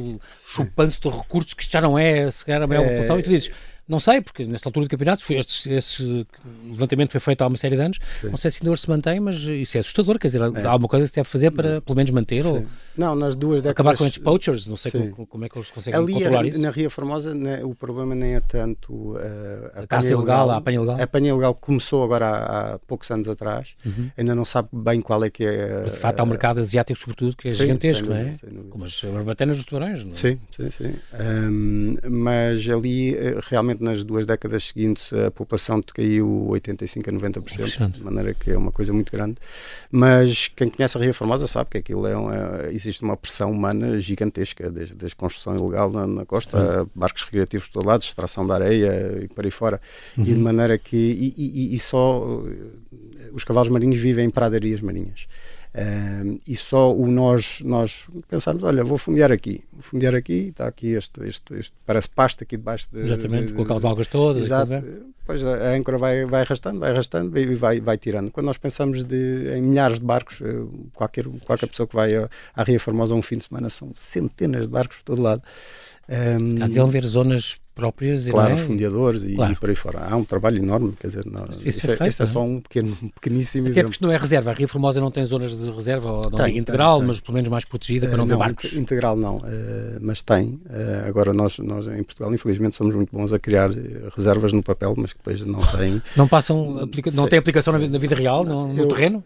[0.45, 2.89] chupanço de recursos que já não é sequer a maior é...
[2.89, 3.53] população, e tu dizes,
[3.89, 6.27] não sei, porque nesta altura do campeonato foi este, este,
[6.67, 7.99] levantamento foi feito há uma série de anos.
[8.07, 8.29] Sim.
[8.29, 10.19] Não sei se ainda hoje se mantém, mas isso é assustador.
[10.19, 10.67] Quer dizer, é.
[10.67, 12.49] há alguma coisa que se deve fazer para pelo menos manter Sim.
[12.49, 12.67] ou
[12.99, 13.71] não, nas duas décadas...
[13.71, 14.67] acabar com estes poachers.
[14.67, 16.61] Não sei como, como, é que eles conseguem Ali controlar isso.
[16.61, 19.19] Na Ria Formosa, né, o problema nem é tanto uh,
[19.75, 20.97] a, a caça ilegal, a apanha ilegal.
[20.97, 23.77] A apanha ilegal começou agora há, há poucos anos atrás.
[23.87, 24.11] Uhum.
[24.19, 25.85] Ainda não sabe bem qual é que é.
[25.85, 28.35] de facto, há um mercado asiático, sobretudo, que é sim, gigantesco, não é?
[28.69, 30.15] Como as barbatanas dos tubarões, não é?
[30.15, 30.95] Sim, sim, sim.
[31.21, 33.39] Um, mas ali, eh,
[33.81, 38.73] nas duas décadas seguintes a população decaiu 85% a 90%, de maneira que é uma
[38.73, 39.37] coisa muito grande.
[39.91, 43.51] Mas quem conhece a Ria Formosa sabe que aquilo é, um, é existe uma pressão
[43.51, 48.47] humana gigantesca, desde, desde construção ilegal na, na costa, barcos recreativos de todo lado, extração
[48.47, 49.81] da areia e por aí fora.
[50.17, 50.25] Uhum.
[50.25, 50.97] E de maneira que.
[50.97, 52.43] E, e, e só.
[53.33, 55.27] Os cavalos marinhos vivem em pradarias marinhas.
[55.79, 60.67] Uh, e só o nós, nós pensarmos, olha, vou fundear aqui, vou fundear aqui, está
[60.67, 64.43] aqui este, este, este parece pasto aqui debaixo de, Exatamente, de, com aquelas algas todas.
[64.43, 64.73] Exato.
[65.21, 68.33] Depois a âncora vai, vai arrastando, vai arrastando e vai, vai tirando.
[68.33, 70.65] Quando nós pensamos de, em milhares de barcos, eh,
[70.95, 74.71] qualquer, qualquer pessoa que vai à Ria Formosa um fim de semana são centenas de
[74.71, 75.43] barcos por todo lado.
[76.09, 78.29] Um, Há de haver zonas próprias.
[78.29, 78.57] Claro, é?
[78.57, 79.53] fundeadores e, claro.
[79.53, 80.01] e, por aí fora.
[80.11, 82.61] Há um trabalho enorme, quer dizer, não, isso, isso, é, feito, isso é, só um
[82.61, 83.91] pequeno, pequeníssimo Até exemplo.
[83.91, 84.51] porque não é reserva.
[84.51, 87.21] A Ria Formosa não tem zonas de reserva, ou não tem, é integral, tem, mas
[87.21, 88.73] pelo menos mais protegida para não uh, ver barcos.
[88.73, 89.43] Integral não, uh,
[90.01, 90.61] mas tem.
[90.67, 93.71] Uh, agora nós, nós em Portugal, infelizmente, somos muito bons a criar
[94.17, 96.03] reservas no papel, mas que depois não têm.
[96.17, 99.23] Não passam, aplica não tem aplicação na, vida real, no, no eu, terreno?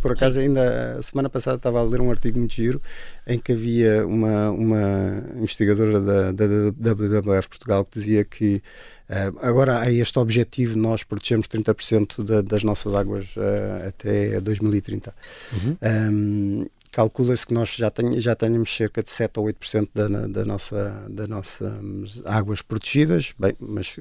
[0.00, 2.80] por acaso, ainda a semana passada estava a ler um artigo muito giro
[3.26, 8.62] em que havia uma, uma investigadora da, da, da WWF Portugal que dizia que
[9.08, 14.40] uh, agora há este objetivo de nós protegermos 30% da, das nossas águas uh, até
[14.40, 15.14] 2030.
[15.52, 15.76] Uhum.
[15.82, 20.44] Um, calcula-se que nós já, tenhamos já tenhamos cerca de 7 ou 8% da, da
[20.44, 23.96] nossa, da nossas águas protegidas, bem, mas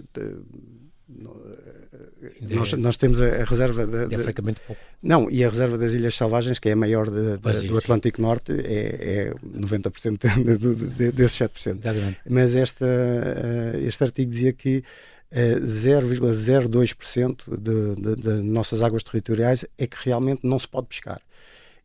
[2.42, 4.82] nós, nós, temos a, reserva de, de, francamente pouco.
[5.02, 8.22] Não, e a reserva das Ilhas Selvagens, que é a maior de, de, do Atlântico
[8.22, 10.18] Norte, é, é 90%
[10.98, 11.80] de, desses 7%.
[11.80, 12.20] Exatamente.
[12.30, 14.84] Mas esta, uh, este artigo dizia que
[15.32, 21.22] uh, 0,02% de, de nossas águas territoriais é que realmente não se pode pescar.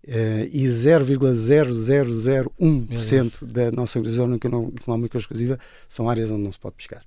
[0.03, 7.03] Uh, e 0,0001% da nossa zona económica exclusiva são áreas onde não se pode pescar.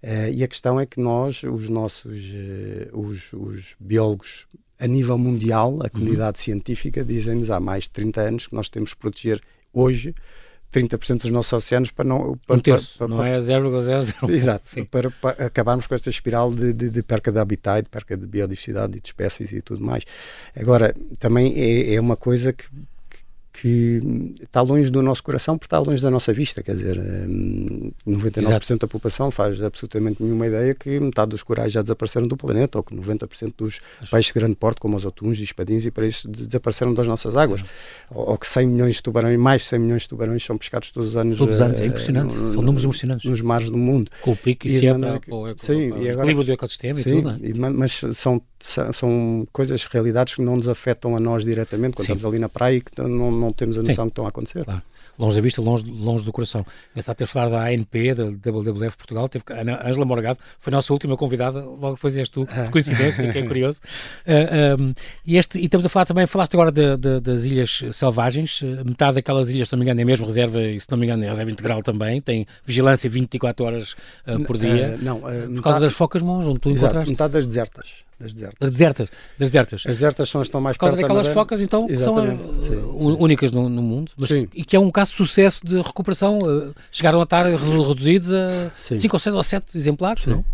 [0.00, 4.46] Uh, e a questão é que nós, os nossos uh, os, os, biólogos
[4.78, 6.44] a nível mundial, a comunidade uhum.
[6.44, 9.40] científica, dizem-nos há mais de 30 anos que nós temos que proteger
[9.72, 10.14] hoje
[10.72, 12.36] 30% dos nossos oceanos para não.
[12.46, 14.30] Para, um terço, para, para, não é 0,00.
[14.30, 18.16] Exato, para, para, acabarmos com esta espiral de, de, de, perca de habitat, de perca
[18.16, 20.04] de biodiversidade e de espécies e tudo mais.
[20.54, 22.66] Agora, também é, é uma coisa que
[23.60, 24.00] que
[24.42, 28.40] está longe do nosso coração porque está longe da nossa vista, quer dizer, 99% eh,
[28.40, 28.76] Exato.
[28.78, 32.84] da população faz absolutamente nenhuma ideia que metade dos corais já desapareceram do planeta ou
[32.84, 34.10] que 90% dos Acho.
[34.10, 37.34] peixes de grande porte, como os atuns e espadins e para isso desapareceram das nossas
[37.36, 37.62] águas,
[38.10, 40.90] ou, ou, que 100 milhões de tubarões, mais de 100 milhões de tubarões são pescados
[40.90, 41.38] todos os anos.
[41.38, 43.30] Todos os anos, é eh, impressionante, no, são números emocionantes.
[43.30, 44.10] Nos mares do mundo.
[44.20, 46.52] Com o pico e, e se é para, para, o, sim, para o equilíbrio do
[46.52, 47.30] ecossistema sim, e tudo.
[47.30, 47.70] É?
[47.70, 52.12] mas são, são coisas, realidades que não nos afetam a nós diretamente, quando sim.
[52.12, 54.08] estamos ali na praia e que não, não temos a noção sim.
[54.08, 54.64] que estão a acontecer.
[54.64, 54.82] Claro.
[55.18, 56.64] Longe da vista, longe, longe do coração.
[56.94, 60.76] Estava a ter falar da ANP, da WWF Portugal, teve a Ângela Morgado, foi a
[60.76, 63.80] nossa última convidada, logo depois és tu, por coincidência, que é curioso.
[64.26, 64.92] Uh, ah, um,
[65.24, 69.14] e, este, e estamos a falar também, falaste agora de, de, das ilhas selvagens, metade
[69.14, 71.28] daquelas ilhas, se não me engano, é mesmo reserva, e se não me engano, é
[71.28, 74.98] reserva integral também, tem vigilância 24 horas uh, por dia.
[75.00, 77.10] Uh, não, por metade, causa das focas mons, onde tu exato, encontraste.
[77.10, 78.05] Metade das desertas.
[78.18, 78.58] Das desertas.
[78.58, 79.10] Das desertas.
[79.38, 79.80] Das desertas.
[79.86, 82.64] As desertas são as que estão mais perto da daquelas focas, então, que são uh,
[82.64, 82.74] sim,
[83.18, 84.12] únicas no, no mundo.
[84.16, 84.48] Mas, sim.
[84.54, 86.38] E que é um caso de sucesso de recuperação.
[86.38, 90.30] Uh, chegaram a estar reduzidos a 5 ou 6 ou 7 exemplares, sim.
[90.30, 90.44] não?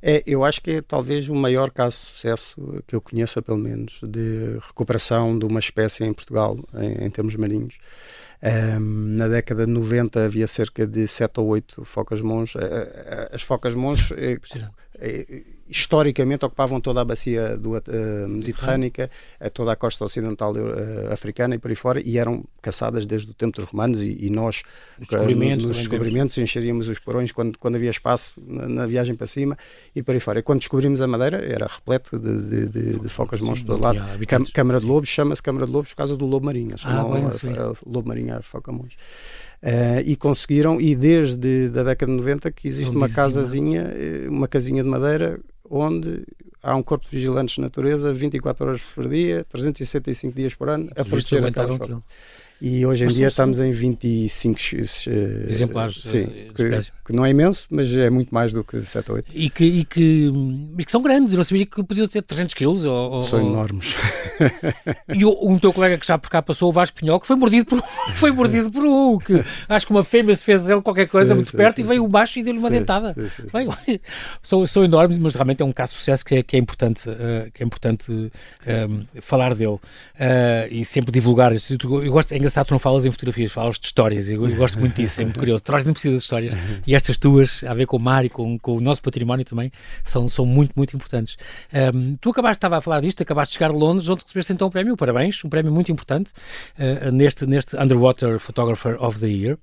[0.00, 3.58] É, eu acho que é talvez o maior caso de sucesso que eu conheça, pelo
[3.58, 7.78] menos, de recuperação de uma espécie em Portugal, em, em termos marinhos.
[8.40, 12.54] Um, na década de 90 havia cerca de 7 ou 8 focas mons.
[13.32, 14.12] As focas mons
[15.68, 21.54] historicamente ocupavam toda a bacia do, uh, mediterrânica, uh, toda a costa ocidental uh, africana
[21.54, 24.62] e por aí fora, e eram caçadas desde o tempo dos romanos e, e nós,
[24.98, 29.56] descobrimentos, nos descobrimentos, encheríamos os porões quando, quando havia espaço na, na, viagem para cima
[29.94, 30.38] e por aí fora.
[30.38, 34.02] E quando descobrimos a Madeira, era repleto de, de, de, de focas monstros do lado.
[34.52, 36.74] Câmara de Lobos, chama-se Câmara de Lobos por causa do lobo marinho.
[36.84, 37.24] Ah, bem,
[37.86, 38.96] lobo marinho a foca monstros.
[39.60, 44.46] Uh, e conseguiram, e desde a década de 90 que existe uma casazinha, eh, uma
[44.46, 46.22] casinha de madeira onde
[46.62, 50.88] há um corpo de vigilantes de natureza 24 horas por dia, 365 dias por ano,
[50.94, 51.78] a proteger aquelas.
[52.60, 57.24] E hoje em mas dia estamos em 25 uh, eh, exemplares sim, que, que, não
[57.24, 59.30] é imenso, mas é muito mais do que 7 ou 8.
[59.32, 60.32] E que, e que,
[60.76, 62.84] e que são grandes, eu não sabia que podiam ter 300 quilos.
[62.84, 63.48] Ou, são ou...
[63.48, 63.94] enormes.
[65.14, 67.36] e o, um teu colega que já por cá passou, o Vasco Pinhol, que foi
[67.36, 67.80] mordido por,
[68.14, 71.34] foi mordido por um, que acho que uma fêmea se fez ele qualquer coisa sim,
[71.36, 73.14] muito sim, perto e veio o baixo e deu-lhe uma dentada.
[73.52, 73.70] Veio,
[74.42, 77.08] são, são enormes, mas realmente é um caso de sucesso que é, que é importante,
[77.08, 78.30] uh, que é importante um,
[78.66, 78.88] eh,
[79.20, 79.80] falar dele uh,
[80.72, 81.52] e sempre divulgar.
[81.52, 84.30] Eu gosto, é engraçado, tu não falas em fotografias, falas de histórias.
[84.30, 85.62] Eu, eu gosto muito disso, é muito curioso.
[85.62, 86.54] Traz nem precisa de histórias.
[86.86, 89.70] E estas tuas, a ver com o mar e com, com o nosso património também,
[90.02, 91.36] são, são muito, muito importantes.
[91.72, 94.68] Um, tu acabaste, estava a falar disto, acabaste de chegar a Londres, onde recebeste então
[94.68, 94.96] um prémio.
[94.96, 96.32] Parabéns, um prémio muito importante
[96.78, 99.58] uh, neste, neste Underwater Photographer of the Year.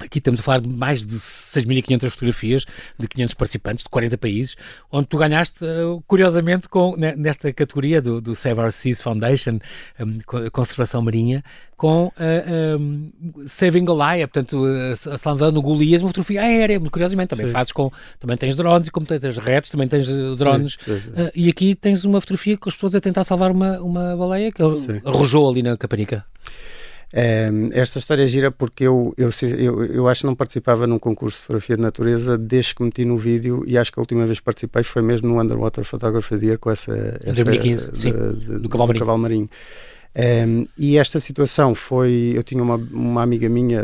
[0.00, 2.64] Aqui estamos a falar de mais de 6.500 fotografias
[2.98, 4.56] de 500 participantes de 40 países,
[4.90, 9.58] onde tu ganhaste, eh, curiosamente, com, nesta categoria do, do Save Our Seas Foundation,
[10.00, 10.18] um,
[10.50, 11.44] Conservação Marinha,
[11.76, 13.10] com uh, eh, um,
[13.46, 17.52] Saving Goliath, portanto, uh, salvando Golias, uma fotografia aérea, curiosamente, também sim.
[17.52, 21.10] fazes com, também tens drones, e como tens as redes, também tens drones, sim, sim,
[21.10, 24.52] uh, e aqui tens uma fotografia com as pessoas a tentar salvar uma, uma baleia
[24.52, 26.24] que arrojou ali na Caparica.
[27.12, 30.98] Um, esta história é gira porque eu, eu, eu, eu, acho que não participava num
[30.98, 34.24] concurso de fotografia de natureza desde que meti no vídeo e acho que a última
[34.26, 36.92] vez que participei foi mesmo no Underwater Photography Year com essa,
[37.24, 38.98] essa 2015, de, sim, de, do, Marinho.
[39.00, 39.50] Cavalo Marinho.
[40.16, 42.32] Um, e esta situação foi.
[42.34, 43.82] Eu tinha uma, uma amiga minha,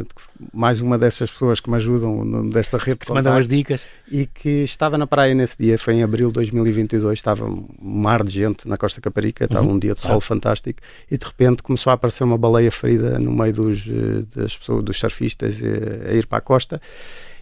[0.52, 2.98] mais uma dessas pessoas que me ajudam desta rede.
[2.98, 3.86] Que te mandam as dicas.
[4.10, 7.16] E que estava na praia nesse dia, foi em abril de 2022.
[7.18, 9.74] Estava um mar de gente na Costa Caparica, estava uhum.
[9.74, 10.20] um dia de sol ah.
[10.20, 10.80] fantástico.
[11.08, 14.84] E de repente começou a aparecer uma baleia ferida no meio dos, eh, das pessoas,
[14.84, 16.80] dos surfistas eh, a ir para a costa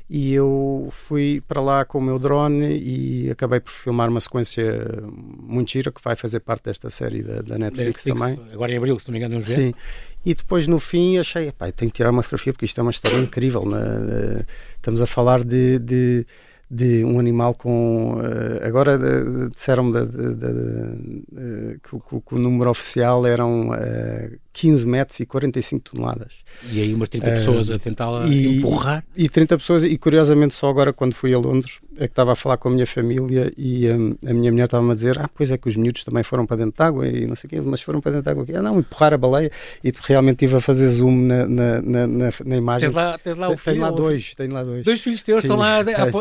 [0.08, 4.62] e eu fui para lá com o meu drone e acabei por filmar uma sequência
[5.10, 8.52] muito gira que vai fazer parte desta série da, da Netflix, Netflix, também.
[8.52, 9.56] Agora em abril, se não me engano, vamos ver.
[9.56, 9.74] Sim.
[10.24, 12.90] E depois no fim achei, pá, tenho que tirar uma fotografia porque isto é uma
[12.90, 13.64] história incrível.
[13.64, 14.44] Né?
[14.76, 16.26] Estamos a falar de, de
[16.70, 18.14] de um animal com.
[18.14, 18.98] Uh, agora
[19.52, 19.92] disseram-me
[21.82, 26.32] que, que, o número oficial eram uh, 15 metros e 45 toneladas.
[26.70, 29.04] E aí umas 30 pessoas a tentar empurrar.
[29.16, 32.36] E 30 pessoas, e curiosamente só agora quando fui a Londres é que estava a
[32.36, 35.50] falar com a minha família e um, a minha mulher estava-me a dizer ah, pois
[35.50, 37.60] é que os miúdos também foram para dentro de água e não sei o quê,
[37.60, 38.46] mas foram para dentro de água.
[38.58, 39.50] Ah não, empurrar a baleia
[39.82, 42.88] e realmente estive a fazer zoom na, na, na, na, imagem.
[42.88, 43.74] Tens lá, tens lá o filho?
[43.74, 44.84] Tenho lá dois, tenho lá dois.
[44.84, 45.46] Dois filhos teus Sim.
[45.46, 45.78] estão lá,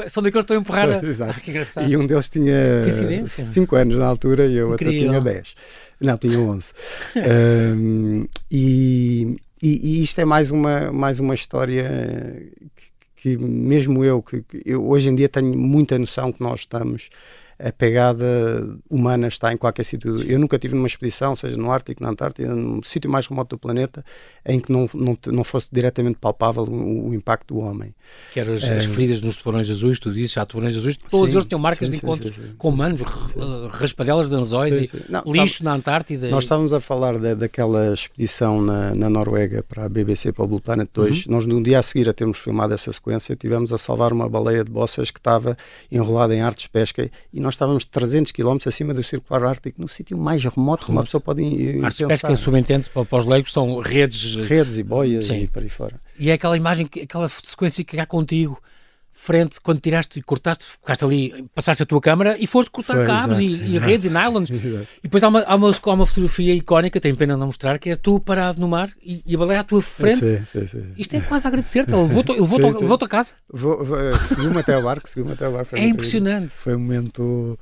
[0.07, 0.89] são daqueles que estão a empurrar.
[0.89, 1.01] a...
[1.05, 1.35] Exato.
[1.37, 1.89] Ah, que engraçado.
[1.89, 2.53] E um deles tinha
[3.25, 5.11] 5 anos na altura e eu Incrível.
[5.11, 5.55] até tinha 10.
[6.01, 6.73] Não, tinha 11.
[7.75, 14.21] um, e, e, e, isto é mais uma, mais uma história que, que mesmo eu,
[14.21, 17.09] que, que eu hoje em dia tenho muita noção que nós estamos
[17.59, 18.25] a pegada
[18.89, 20.21] humana está em qualquer sítio.
[20.23, 23.59] Eu nunca tive numa expedição, seja no Ártico, na Antártida, no sítio mais remoto do
[23.59, 24.03] planeta,
[24.45, 27.93] em que não, não, não fosse diretamente palpável o, o impacto do homem.
[28.33, 31.29] Que eram as, é, as, feridas nos tubarões azuis, tu dizes, há tubarões azuis, todos
[31.29, 33.01] sim, eles têm marcas sim, de encontros sim, com humanos,
[33.71, 36.29] raspadelas de anzóis e não, lixo na Antártida.
[36.29, 40.47] Nós estávamos a falar de, daquela expedição na, na, Noruega para a BBC, para o
[40.47, 41.25] Blue Planet 2.
[41.25, 41.33] Uhum.
[41.33, 44.63] Nós, no dia a seguir a termos filmado essa sequência, tivemos a salvar uma baleia
[44.63, 45.55] de bossas que estava
[45.91, 49.87] enrolada em artes de pesca e nós estávamos 300 km acima do Circular Ártico, no
[49.87, 51.43] sítio mais remoto que uma pessoa pode
[51.83, 52.27] Artes pensar.
[52.27, 54.35] pesca, subentende para, para os leigos, são redes...
[54.35, 55.41] Redes e boias Sim.
[55.43, 55.99] e para aí fora.
[56.17, 58.61] E é aquela imagem, aquela sequência que há contigo,
[59.23, 63.05] frente, quando tiraste e cortaste, ficaste ali, passaste a tua câmara e foste cortar Foi,
[63.05, 64.49] cabos e, e, redes e nylons.
[64.51, 67.89] e depois há uma, há, uma, há uma fotografia icónica, tenho pena não mostrar, que
[67.89, 70.19] é tu parado no mar e, e a baleia à tua frente.
[70.19, 70.93] Sim, sim, sim.
[70.97, 71.93] Isto é quase a agradecer-te.
[71.93, 73.33] Ele levou-te levou levou a casa.
[74.21, 75.75] Seguiu-me até ao barco, seguiu-me até ao barco.
[75.75, 76.51] É impressionante.
[76.51, 77.57] Foi um momento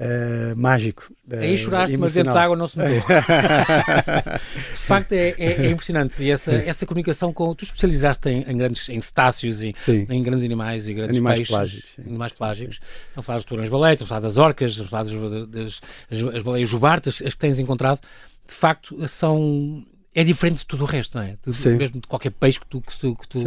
[0.00, 1.12] Uh, mágico.
[1.30, 2.94] Uh, Aí choraste, mas dentro da água não se notou.
[4.72, 6.24] de facto, é, é, é, impressionante.
[6.24, 7.54] E essa, essa comunicação com.
[7.54, 10.06] Tu especializaste em, em grandes em cetáceos e Sim.
[10.08, 11.54] em grandes animais e grandes animais peixes.
[11.54, 12.80] Plágicos, animais plágicos.
[13.08, 15.48] Estão a falar dos tubarões baleias, estão a falar das orcas, estão a falar das,
[15.48, 18.00] das, das as baleias jubartas, as que tens encontrado.
[18.48, 19.84] De facto, são
[20.14, 21.36] é diferente de tudo o resto, não é?
[21.44, 21.76] De, Sim.
[21.76, 23.38] Mesmo de qualquer peixe que tu, que tu, que tu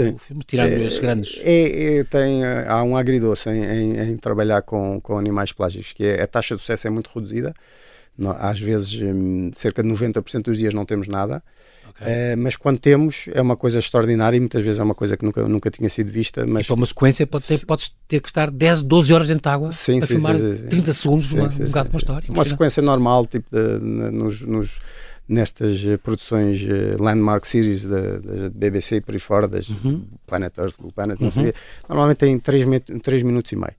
[0.46, 1.40] tirando é, esses grandes.
[1.44, 6.06] É, é, tem, há um agridoce em, em, em, trabalhar com, com animais plágicos, que
[6.06, 7.54] é, a taxa de sucesso é muito reduzida.
[8.40, 11.44] Às vezes, hum, cerca de 90% dos dias não temos nada.
[11.90, 12.08] Okay.
[12.08, 15.26] É, mas quando temos é uma coisa extraordinária e muitas vezes é uma coisa que
[15.26, 16.46] nunca, nunca tinha sido vista.
[16.46, 16.66] Mas...
[16.66, 19.50] E para uma sequência pode ter, podes ter que estar 10, 12 horas dentro de
[19.50, 22.30] água sim, para sim, filmar sim, sim, 30 segundos uma, um bocado de uma história.
[22.30, 24.80] Uma sequência normal, tipo de, nos, nos
[25.28, 30.06] nestas eh, produções eh, Landmark Series da, da BBC e por aí fora, das uhum.
[30.28, 31.32] Planet Earth, Planet, não uhum.
[31.32, 31.54] sei
[31.88, 32.66] normalmente tem 3,
[33.02, 33.74] 3 minutos e meio.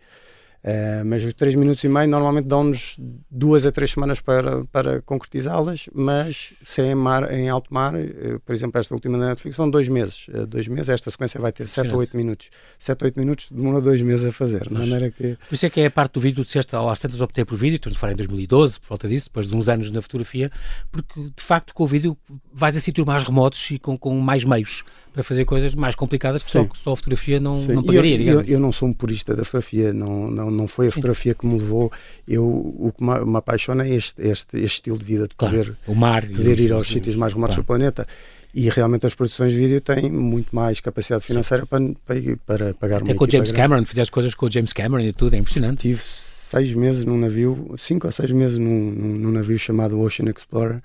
[0.64, 2.96] Uh, mas os 3 minutos e meio normalmente dão-nos
[3.30, 8.40] duas a três semanas para, para concretizá-las, mas sem em, mar, em alto mar, uh,
[8.40, 10.26] por exemplo, esta última da Netflix são dois meses.
[10.28, 12.48] Uh, dois meses, esta sequência vai ter 7 ou 8 minutos.
[12.78, 14.66] 7 ou 8 minutos demora dois meses a fazer.
[14.70, 15.36] Mas, maneira que...
[15.46, 17.58] Por isso é que é a parte do vídeo, tu disseste, às tantas optei por
[17.58, 20.50] vídeo, estamos a falar em 2012, por volta disso, depois de uns anos na fotografia,
[20.90, 22.16] porque de facto com o vídeo
[22.50, 26.42] vais a sítios mais remotos e com, com mais meios para fazer coisas mais complicadas
[26.42, 29.34] que só, só a fotografia não, não pagaria, eu, eu, eu, não sou um purista
[29.34, 31.90] da fotografia, não, não, não foi a fotografia que me levou.
[32.26, 35.56] Eu, o que me, me apaixona é este, este, este estilo de vida, de claro,
[35.56, 37.64] poder, o mar poder ir aos sítios mais remotos claro.
[37.64, 38.06] do planeta.
[38.54, 43.02] E realmente as produções de vídeo têm muito mais capacidade financeira para, para, para, pagar
[43.02, 45.80] Até com o James Cameron, fizeste coisas com o James Cameron e tudo, é impressionante.
[45.80, 50.30] Tive seis meses num navio, cinco ou seis meses num, num, num navio chamado Ocean
[50.30, 50.80] Explorer,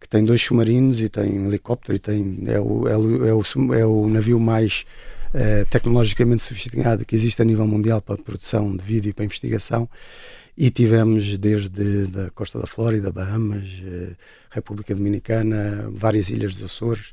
[0.00, 3.34] que tem dois submarinos e tem um helicóptero e tem, é, o, é, o, é,
[3.34, 4.86] o, é o navio mais
[5.34, 9.88] uh, tecnologicamente sofisticado que existe a nível mundial para produção de vídeo e para investigação.
[10.56, 14.14] E tivemos desde a costa da Flórida, Bahamas, uh,
[14.50, 17.12] República Dominicana, várias ilhas dos Açores.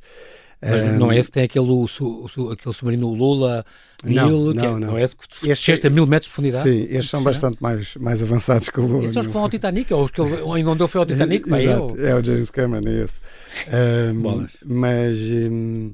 [0.60, 3.64] Mas um, não é esse tem aquele, o, o, aquele submarino Lula
[4.04, 4.80] não, mil, não, é, não.
[4.80, 6.64] não é esse que desceste a mil metros de profundidade?
[6.64, 9.04] Sim, estes são bastante mais, mais avançados que o Lula.
[9.04, 11.00] Esses são os que vão ao Titanic, ou os que ele ainda não deu foi
[11.00, 11.54] ao Titanic?
[11.54, 13.22] É, exato, é o James Cameron, é esse.
[13.68, 15.18] Um, mas...
[15.20, 15.94] Um,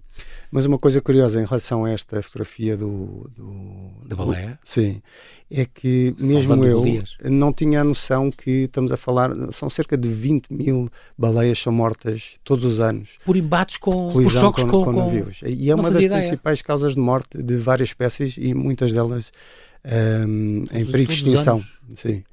[0.53, 3.27] mas uma coisa curiosa em relação a esta fotografia do.
[3.35, 4.59] do da baleia?
[4.63, 5.01] sim.
[5.49, 6.83] É que mesmo eu
[7.23, 9.31] não tinha a noção que estamos a falar.
[9.51, 13.17] São cerca de 20 mil baleias são mortas todos os anos.
[13.25, 14.11] Por embates com.
[14.11, 15.41] Por choques com, com, com, navios.
[15.43, 16.21] E é uma das ideia.
[16.21, 19.31] principais causas de morte de várias espécies e muitas delas
[20.27, 21.63] um, em perigo de extinção.
[21.95, 22.23] Sim.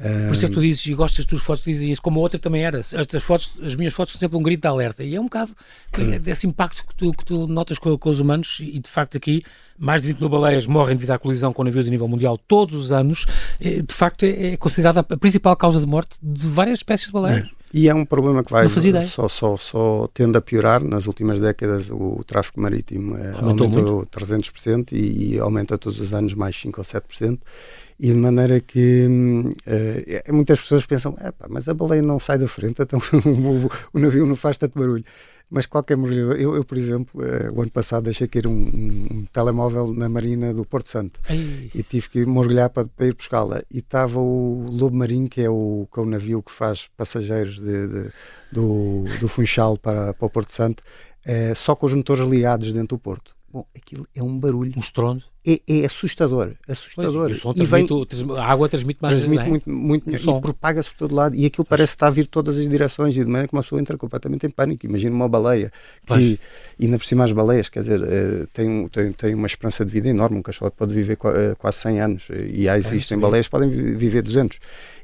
[0.00, 2.20] Por isso é que tu dizes, e gostas das tuas fotos, tu dizes isso, como
[2.20, 2.78] a outra também era.
[2.78, 5.02] As, fotos, as minhas fotos são sempre um grito de alerta.
[5.02, 5.50] E é um bocado
[5.92, 9.16] é desse impacto que tu, que tu notas com, com, os humanos, e de facto
[9.16, 9.42] aqui,
[9.76, 12.74] mais de 20 mil baleias morrem devido à colisão com navios a nível mundial todos
[12.76, 13.26] os anos.
[13.60, 17.46] De facto, é, é considerada a principal causa de morte de várias espécies de baleias.
[17.46, 17.58] É.
[17.72, 18.66] E é um problema que vai
[19.04, 20.82] só, só, só tende a piorar.
[20.82, 26.00] Nas últimas décadas, o, o tráfego marítimo eh, aumentou, aumentou 300% e, e aumenta todos
[26.00, 27.38] os anos mais 5 ou 7%
[27.98, 31.16] e de maneira que uh, muitas pessoas pensam,
[31.48, 33.00] mas a baleia não sai da frente, então
[33.92, 35.04] o, navio não faz tanto barulho.
[35.50, 39.26] Mas qualquer mergulhador, eu, eu, por exemplo, uh, o ano passado deixei cair um, um,
[39.32, 41.70] telemóvel na marina do Porto Santo Ei.
[41.74, 43.62] e tive que mergulhar para, para ir buscá-la.
[43.70, 47.60] E estava o Lobo Marinho, que é o, que é o navio que faz passageiros
[47.62, 48.10] de, de,
[48.52, 50.82] do, do Funchal para, para o Porto Santo,
[51.26, 53.34] uh, só com os motores ligados dentro do Porto.
[53.50, 54.74] Bom, aquilo é um barulho.
[54.76, 56.54] Um estrondo é, é assustador.
[56.68, 57.30] assustador.
[57.42, 57.86] Pois, e, vem,
[58.36, 59.48] a água transmite mais transmite é?
[59.48, 62.68] muito, muito e propaga-se por todo lado e aquilo parece estar a vir todas as
[62.68, 64.84] direções e de maneira que uma pessoa entra completamente em pânico.
[64.84, 65.72] Imagina uma baleia
[66.06, 66.38] que,
[66.78, 69.92] e ainda por cima as baleias, quer dizer, uh, tem, tem, tem uma esperança de
[69.92, 70.38] vida enorme.
[70.38, 74.22] Um cachalote pode viver uh, quase 100 anos e já existem baleias que podem viver
[74.22, 74.58] 200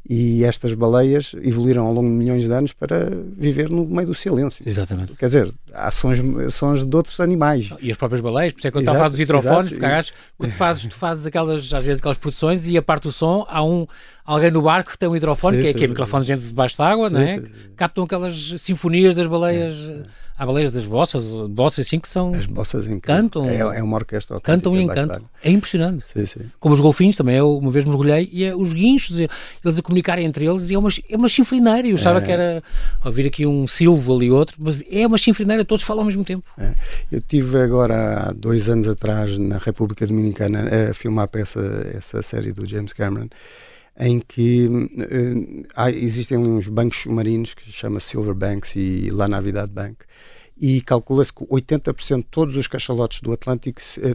[0.08, 4.14] e estas baleias evoluíram ao longo de milhões de anos para viver no meio do
[4.14, 4.62] silêncio.
[4.66, 5.14] Exatamente.
[5.14, 6.18] Quer dizer, há sons,
[6.50, 7.70] sons de outros animais.
[7.80, 9.86] E as próprias baleias, por isso é que eu estava a falar dos hidrofones, porque
[9.86, 13.46] acho, quando fazes, tu fazes aquelas, às vezes aquelas produções e a parte do som,
[13.48, 13.86] há um
[14.24, 16.28] alguém no barco que tem um hidrofone, sim, que, é, sim, que é microfone de
[16.28, 17.42] gente debaixo d'água, não é?
[17.76, 19.74] Captam aquelas sinfonias das baleias.
[19.74, 22.34] É, é Há baleias das bossas, bossas assim que são.
[22.34, 23.48] As bossas cantam.
[23.48, 25.22] É, é uma orquestra Cantam e encantam.
[25.42, 26.04] É impressionante.
[26.12, 26.40] Sim, sim.
[26.58, 30.26] Como os golfinhos também, eu uma vez mergulhei e é os guinchos, eles a comunicarem
[30.26, 31.86] entre eles e é uma, é uma chinfrineira.
[31.86, 32.22] Eu achava é.
[32.22, 32.62] que era
[33.04, 36.44] ouvir aqui um silvo ali outro, mas é uma chinfrineira, todos falam ao mesmo tempo.
[36.58, 36.74] É.
[37.12, 42.22] Eu tive agora há dois anos atrás na República Dominicana a filmar para essa, essa
[42.22, 43.28] série do James Cameron
[43.98, 49.28] em que uh, há, existem uns bancos submarinos que se chama Silver Banks e La
[49.28, 50.04] Navidad Bank
[50.56, 54.14] e calcula-se que 80% de todos os cachalotes do Atlântico, eh,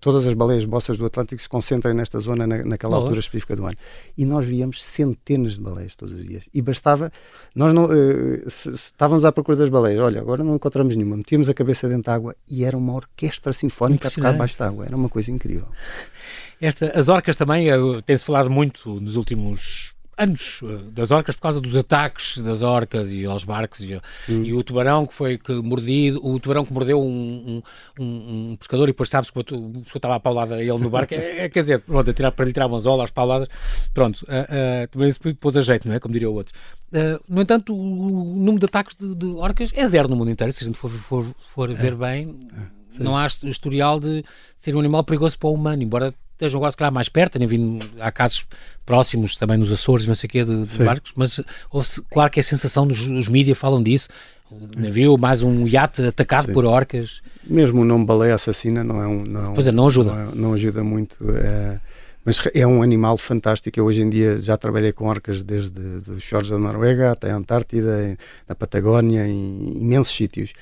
[0.00, 3.64] todas as baleias bossas do Atlântico se concentram nesta zona na, naquela altura específica do
[3.64, 3.76] ano.
[4.18, 6.48] E nós víamos centenas de baleias todos os dias.
[6.52, 7.12] E bastava,
[7.54, 11.48] nós não, uh, se, estávamos à procura das baleias, olha, agora não encontramos nenhuma, metíamos
[11.48, 14.86] a cabeça dentro da água e era uma orquestra sinfónica a tocar debaixo da água,
[14.86, 15.68] era uma coisa incrível.
[16.60, 17.68] Esta, as orcas também,
[18.04, 23.10] tem-se falado muito nos últimos anos eh, das orcas por causa dos ataques das orcas
[23.12, 23.96] e aos barcos e,
[24.28, 24.42] hum.
[24.44, 27.62] e o tubarão que foi que mordido, o tubarão que mordeu um,
[27.98, 28.04] um,
[28.52, 31.44] um pescador e depois sabes que o pessoa estava a paulada ele no barco, é,
[31.44, 33.48] é, quer dizer, pronto, a tirar, para lhe tirar umas olas, pauladas,
[33.92, 36.00] pronto, uh, uh, também se pôs a jeito, não é?
[36.00, 36.52] Como diria o outro.
[36.92, 40.30] Uh, no entanto, o, o, número de ataques de, de, orcas é zero no mundo
[40.30, 41.96] inteiro, se a gente for, for, for ver é.
[41.96, 42.48] bem.
[42.70, 43.02] É.
[43.02, 44.24] Não há historial de
[44.56, 47.84] ser um animal perigoso para o humano, embora estejam quase calhar mais perto, nem vindo,
[47.98, 48.46] há casos
[48.84, 51.40] próximos também nos Açores, não sei o quê, de, de barcos, mas
[52.10, 54.08] claro que é a sensação, dos, os mídias falam disso,
[54.76, 56.52] navio, mais um iate atacado Sim.
[56.52, 57.22] por orcas.
[57.44, 59.24] Mesmo o nome baleia assassina não é um...
[59.24, 60.12] Não, pois é, não ajuda.
[60.12, 61.80] Não, é, não ajuda muito, é,
[62.24, 63.78] mas é um animal fantástico.
[63.78, 67.36] Eu hoje em dia já trabalhei com orcas desde os shores da Noruega até a
[67.36, 68.16] Antártida,
[68.48, 70.52] na Patagónia, em imensos sítios.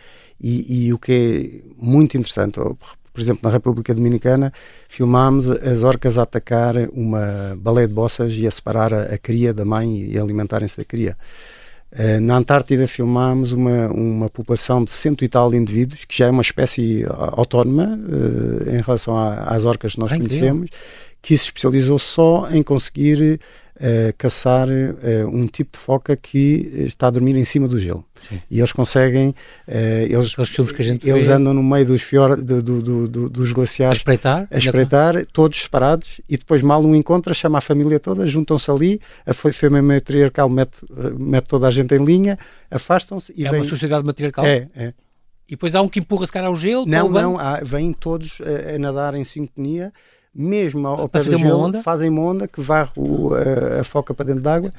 [0.41, 2.59] E, e, o que é muito interessante,
[3.12, 4.53] por exemplo, na República Dominicana,
[4.88, 9.53] filmámos as orcas a atacar uma baleia de bossas e a separar a, a cria
[9.53, 11.16] da mãe e alimentarem-se da cria.
[11.92, 16.31] Uh, na Antártida filmámos uma, uma população de cento e tal indivíduos, que já é
[16.31, 20.70] uma espécie autónoma uh, em relação a, às orcas que nós conhecemos,
[21.20, 23.38] que se especializou só em conseguir
[23.77, 28.05] uh, caçar uh, um tipo de foca que está a dormir em cima do gelo.
[28.29, 28.41] Sim.
[28.51, 29.73] E eles conseguem, uh,
[30.09, 30.35] eles,
[31.05, 35.27] eles andam no meio dos, fior, do, do, do, dos glaciares a espreitar, a espreitar
[35.27, 39.83] todos separados, e depois mal um encontra, chama a família toda, juntam-se ali, a fêmea
[39.83, 40.81] matriarcal mete,
[41.19, 42.39] mete toda a gente em linha,
[42.71, 43.61] afastam-se e É vem...
[43.61, 44.45] uma sociedade matriarcal?
[44.45, 44.95] É, é.
[45.49, 46.87] E depois há um que empurra se calhar ao gelo?
[46.87, 49.93] Não, não, há, vêm todos a, a nadar em sintonia
[50.35, 51.83] mesmo ao, ao pé do gelo, onda?
[51.83, 54.72] fazem uma onda que varre o, a, a, foca para dentro d'água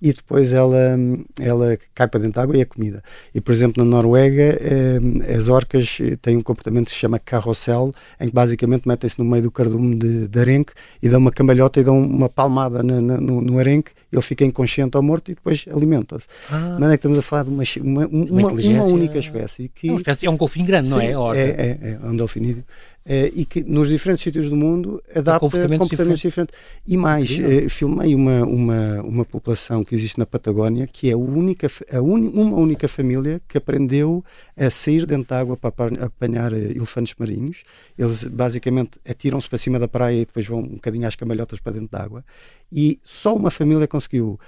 [0.00, 0.98] e depois ela,
[1.38, 3.02] ela cai para dentro d'água e é comida.
[3.34, 7.92] E, por exemplo, na Noruega, eh, as orcas têm um comportamento que se chama carrossel,
[8.18, 10.72] em que basicamente metem-se no meio do cardume de, de arenque
[11.02, 14.44] e dão uma cambalhota e dão uma palmada na, na, no, no arenque, ele fica
[14.44, 16.26] inconsciente ou morto e depois alimenta-se.
[16.50, 16.76] Ah.
[16.80, 19.68] Mas é que estamos a falar de uma, uma, uma, uma única espécie.
[19.68, 21.00] Que, é, espécie, é um golfinho grande, sim, não
[21.32, 21.38] é?
[21.38, 22.64] É, é, é, é um delfinídeo.
[23.06, 26.54] Uh, e que nos diferentes sítios do mundo adapta comportamentos, comportamentos diferentes.
[26.86, 31.16] E mais, uh, filmei uma, uma, uma população que existe na Patagónia que é a
[31.16, 34.24] única, a un, uma única família que aprendeu
[34.56, 37.64] a sair dentro da água para apanhar eh, elefantes marinhos.
[37.98, 41.72] Eles basicamente atiram-se para cima da praia e depois vão um bocadinho às camalhotas para
[41.72, 42.24] dentro da água.
[42.70, 44.38] E só uma família conseguiu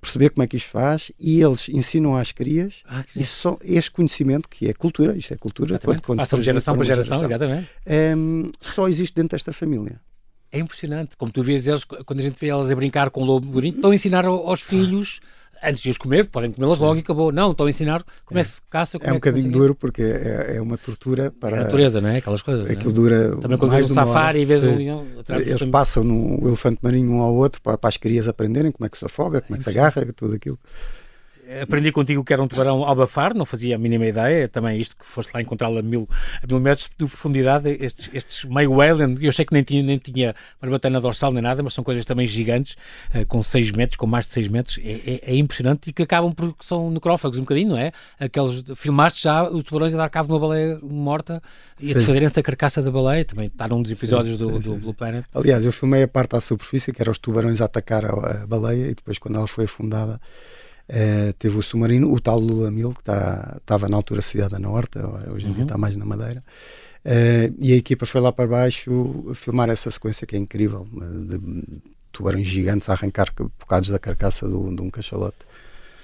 [0.00, 3.92] perceber como é que isto faz e eles ensinam às crias ah, e só este
[3.92, 7.70] conhecimento que é cultura, isto é cultura, quando de geração para geração, geração exatamente.
[8.16, 10.00] Um, só existe dentro desta família.
[10.50, 13.24] É impressionante, como tu vês eles, quando a gente vê elas a brincar com o
[13.24, 15.20] lobo bonito, estão a ensinar aos filhos
[15.62, 17.32] antes de os comer, podem comê-las logo e acabou.
[17.32, 18.98] Não, estão a ensinar como é, é que se caça.
[19.00, 21.56] é um é bocadinho duro porque é, é, uma tortura para.
[21.56, 22.18] É a natureza, não é?
[22.18, 22.70] Aquelas coisas.
[22.70, 23.36] Aquilo dura.
[23.36, 24.78] Também quando vês um safari e vês um
[25.36, 28.88] Eles passam no elefante marinho um ao outro para, para as crias aprenderem como é
[28.88, 30.58] que se afoga, como é que se agarra, tudo aquilo
[31.62, 35.06] aprendi contigo que era um tubarão albafar, não fazia a mínima ideia, também isto que
[35.06, 36.08] foste lá encontrá-lo a mil,
[36.42, 39.96] a mil metros de profundidade, estes, estes meio whale, eu sei que nem tinha, nem
[39.96, 42.76] tinha barbatana dorsal nem nada, mas são coisas também gigantes,
[43.14, 46.02] uh, com 6 metros, com mais de 6 metros, é, é, é, impressionante e que
[46.02, 47.92] acabam por, são necrófagos um bocadinho, não é?
[48.20, 51.42] Aqueles, filmaste já os tubarões a dar cabo de uma baleia morta
[51.80, 54.70] e a desfaderem-se da carcaça da baleia, também está num dos episódios sim, do, sim,
[54.70, 54.78] do sim.
[54.78, 55.24] Blue Planet.
[55.34, 58.46] Aliás, eu filmei a parte à superfície, que era os tubarões a atacar a, a
[58.46, 60.20] baleia e depois quando ela foi afundada
[60.88, 64.70] Uh, teve o submarino, o tal Lula Mil, que estava tá, na altura sediada na
[64.70, 65.54] Horta, hoje em uhum.
[65.54, 66.42] dia está mais na Madeira.
[67.04, 71.62] Uh, e a equipa foi lá para baixo filmar essa sequência que é incrível, de
[72.10, 73.28] tubarões gigantes a arrancar
[73.58, 75.36] bocados da carcaça do, de um cachalote.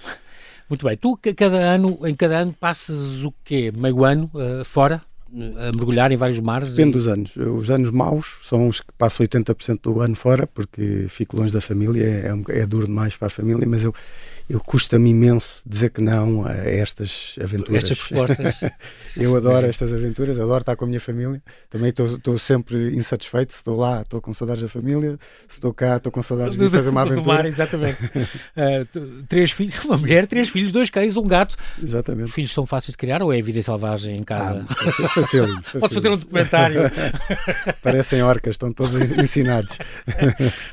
[0.68, 3.72] Muito bem, tu cada ano, em cada ano passas o quê?
[3.74, 5.02] Meio ano uh, fora?
[5.34, 6.74] a mergulhar em vários mares?
[6.74, 6.92] Depende e...
[6.92, 7.36] dos anos.
[7.36, 11.60] Os anos maus são os que passam 80% do ano fora, porque fico longe da
[11.60, 13.92] família, é, é duro demais para a família, mas eu,
[14.48, 17.84] eu custa-me imenso dizer que não a estas aventuras.
[17.84, 18.60] Estas propostas.
[19.16, 21.42] eu adoro estas aventuras, adoro estar com a minha família.
[21.70, 23.52] Também estou sempre insatisfeito.
[23.52, 25.18] Se estou lá, estou com saudades da família.
[25.48, 27.36] Se estou cá, estou com saudades de fazer uma aventura.
[27.36, 27.98] Mar, exatamente.
[28.04, 31.56] uh, três filhos, uma mulher, três filhos, dois cães, um gato.
[31.82, 32.26] Exatamente.
[32.26, 34.66] Os filhos são fáceis de criar ou é a vida selvagem em casa?
[34.68, 36.82] Ah, fácil, Podes fazer um documentário.
[37.82, 39.78] Parecem orcas, estão todos ensinados.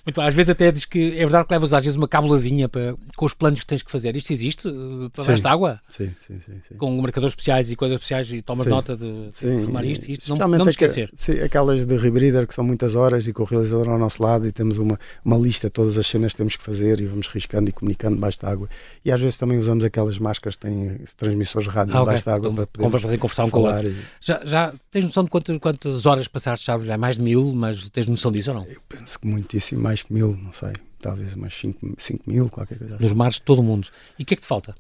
[0.06, 2.68] Muito bem, às vezes até diz que é verdade que levas às vezes uma cábulazinha
[2.68, 4.16] para, com os planos que tens que fazer.
[4.16, 5.82] Isto existe uh, para baixo de água?
[5.88, 9.86] Sim, sim, sim, sim, Com marcadores especiais e coisas especiais e tomas nota de filmar
[9.86, 10.10] isto.
[10.10, 11.10] Isto não, não me esquecer.
[11.16, 14.48] sim, aquelas de rebreather que são muitas horas e com o realizador ao nosso lado
[14.48, 17.28] e temos uma, uma lista de todas as cenas que temos que fazer e vamos
[17.28, 18.70] riscando e comunicando debaixo de água.
[19.04, 22.34] E às vezes também usamos aquelas máscaras que têm transmissores de rádio ah, debaixo okay.
[22.34, 23.90] de água então, para poder conversar um com o outro.
[23.90, 23.96] E...
[24.20, 26.88] Já, já tens noção de quantas, quantas horas passaste, sabes?
[26.88, 28.66] Já é mais de mil, mas tens noção disso ou não?
[28.66, 32.96] Eu penso que muitíssimo, mais que mil, não sei talvez umas 5 mil, qualquer coisa
[32.96, 33.04] assim.
[33.04, 33.88] Nos mares de todo o mundo.
[34.18, 34.76] E o que é que te falta?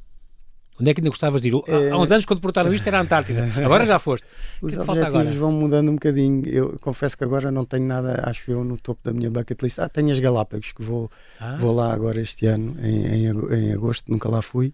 [0.79, 1.53] Onde é que ainda gostavas de ir?
[1.53, 3.47] Há, há uns anos, quando perguntaram isto, era a Antártida.
[3.63, 4.25] Agora já foste.
[4.61, 6.47] Os que é que objetivos vão mudando um bocadinho.
[6.47, 9.77] Eu confesso que agora não tenho nada, acho eu, no topo da minha bucket list.
[9.79, 11.55] Ah, tenho as Galápagos, que vou, ah.
[11.59, 14.73] vou lá agora este ano, em, em, em agosto, nunca lá fui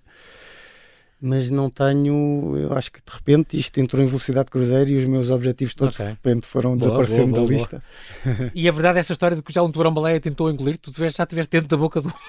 [1.20, 4.98] mas não tenho, eu acho que de repente isto entrou em velocidade de cruzeiro e
[4.98, 6.06] os meus objetivos todos okay.
[6.06, 7.84] de repente foram boa, desaparecendo boa, boa, da lista.
[8.54, 11.08] E a verdade é essa história de que já um tubarão-baleia tentou engolir, tu já
[11.08, 12.14] estiveste dentro da boca do...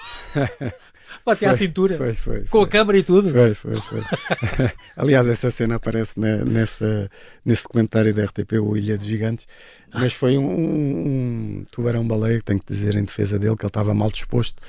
[1.25, 2.63] Até à cintura, foi, foi, com foi.
[2.63, 3.31] a câmara e tudo.
[3.31, 4.01] Foi, foi, foi.
[4.95, 7.09] Aliás, essa cena aparece na, nessa,
[7.43, 9.47] nesse documentário da RTP, o Ilha dos Gigantes,
[9.93, 14.09] mas foi um, um tubarão-baleia, tenho que dizer em defesa dele, que ele estava mal
[14.11, 14.61] disposto,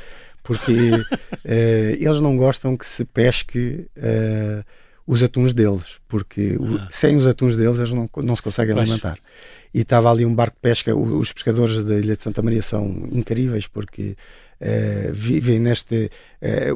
[0.51, 1.07] porque uh,
[1.45, 4.65] eles não gostam que se pesque uh,
[5.07, 6.89] os atuns deles, porque ah.
[6.91, 8.83] sem os atuns deles eles não, não se conseguem pois.
[8.89, 9.17] alimentar.
[9.73, 13.07] E estava ali um barco de pesca, os pescadores da Ilha de Santa Maria são
[13.13, 14.17] incríveis porque
[14.61, 16.11] uh, vivem neste.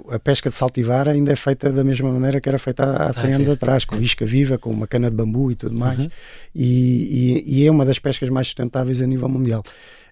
[0.09, 3.33] A pesca de saltivar ainda é feita da mesma maneira que era feita há 100
[3.33, 5.99] ah, anos atrás, com isca viva, com uma cana de bambu e tudo mais.
[5.99, 6.09] Uhum.
[6.55, 9.65] E, e, e, é uma das pescas mais sustentáveis a nível mundial.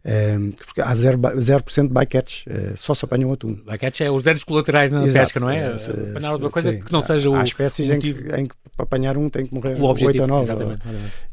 [0.05, 3.55] Uh, porque há 0%, 0 de bycatch, uh, só se apanham atum.
[3.55, 5.59] Bycatch é os danos colaterais na Exato, pesca, não é?
[5.59, 5.75] é
[6.11, 6.81] apanhar alguma coisa sim.
[6.81, 7.35] que não seja o.
[7.37, 10.23] Há espécies em que, em que, para apanhar um tem que morrer o objetivo, 8
[10.23, 10.43] ou 9.
[10.45, 10.83] Exatamente.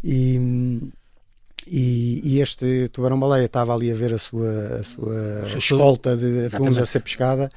[0.03, 0.91] E,
[1.67, 6.78] e, e, este tubarão-baleia estava ali a ver a sua, a sua escolta de atuns
[6.78, 7.49] a ser pescada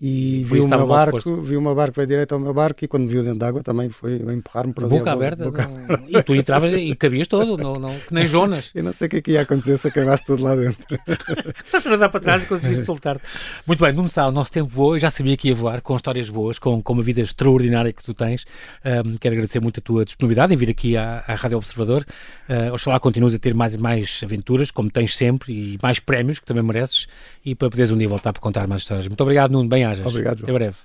[0.00, 3.22] e viu uma barco, viu uma barco veio direito ao meu barco e quando viu
[3.22, 5.44] dentro d'água também foi empurrar-me para boca aberta.
[5.44, 5.68] Boca...
[5.68, 6.08] Não...
[6.08, 8.70] E tu entravas e cabias todo, não, não, que nem Jonas.
[8.74, 10.84] Eu não sei o que é que ia acontecer se acabasse tudo lá dentro.
[11.66, 13.20] Só para dar para trás e conseguiste soltar.
[13.66, 15.94] Muito bem, Nuno Sá, o nosso tempo voou, eu já sabia que ia voar com
[15.94, 18.44] histórias boas, com, com uma vida extraordinária que tu tens.
[18.84, 22.04] Um, quero agradecer muito a tua disponibilidade em vir aqui à, à Rádio Observador.
[22.48, 26.40] Uh, oxalá continues a ter mais e mais aventuras, como tens sempre, e mais prémios
[26.40, 27.06] que também mereces,
[27.44, 29.06] e para poderes um dia voltar para contar mais histórias.
[29.06, 29.68] Muito obrigado, Nuno,
[30.06, 30.44] Obrigado, João.
[30.44, 30.76] Até breve.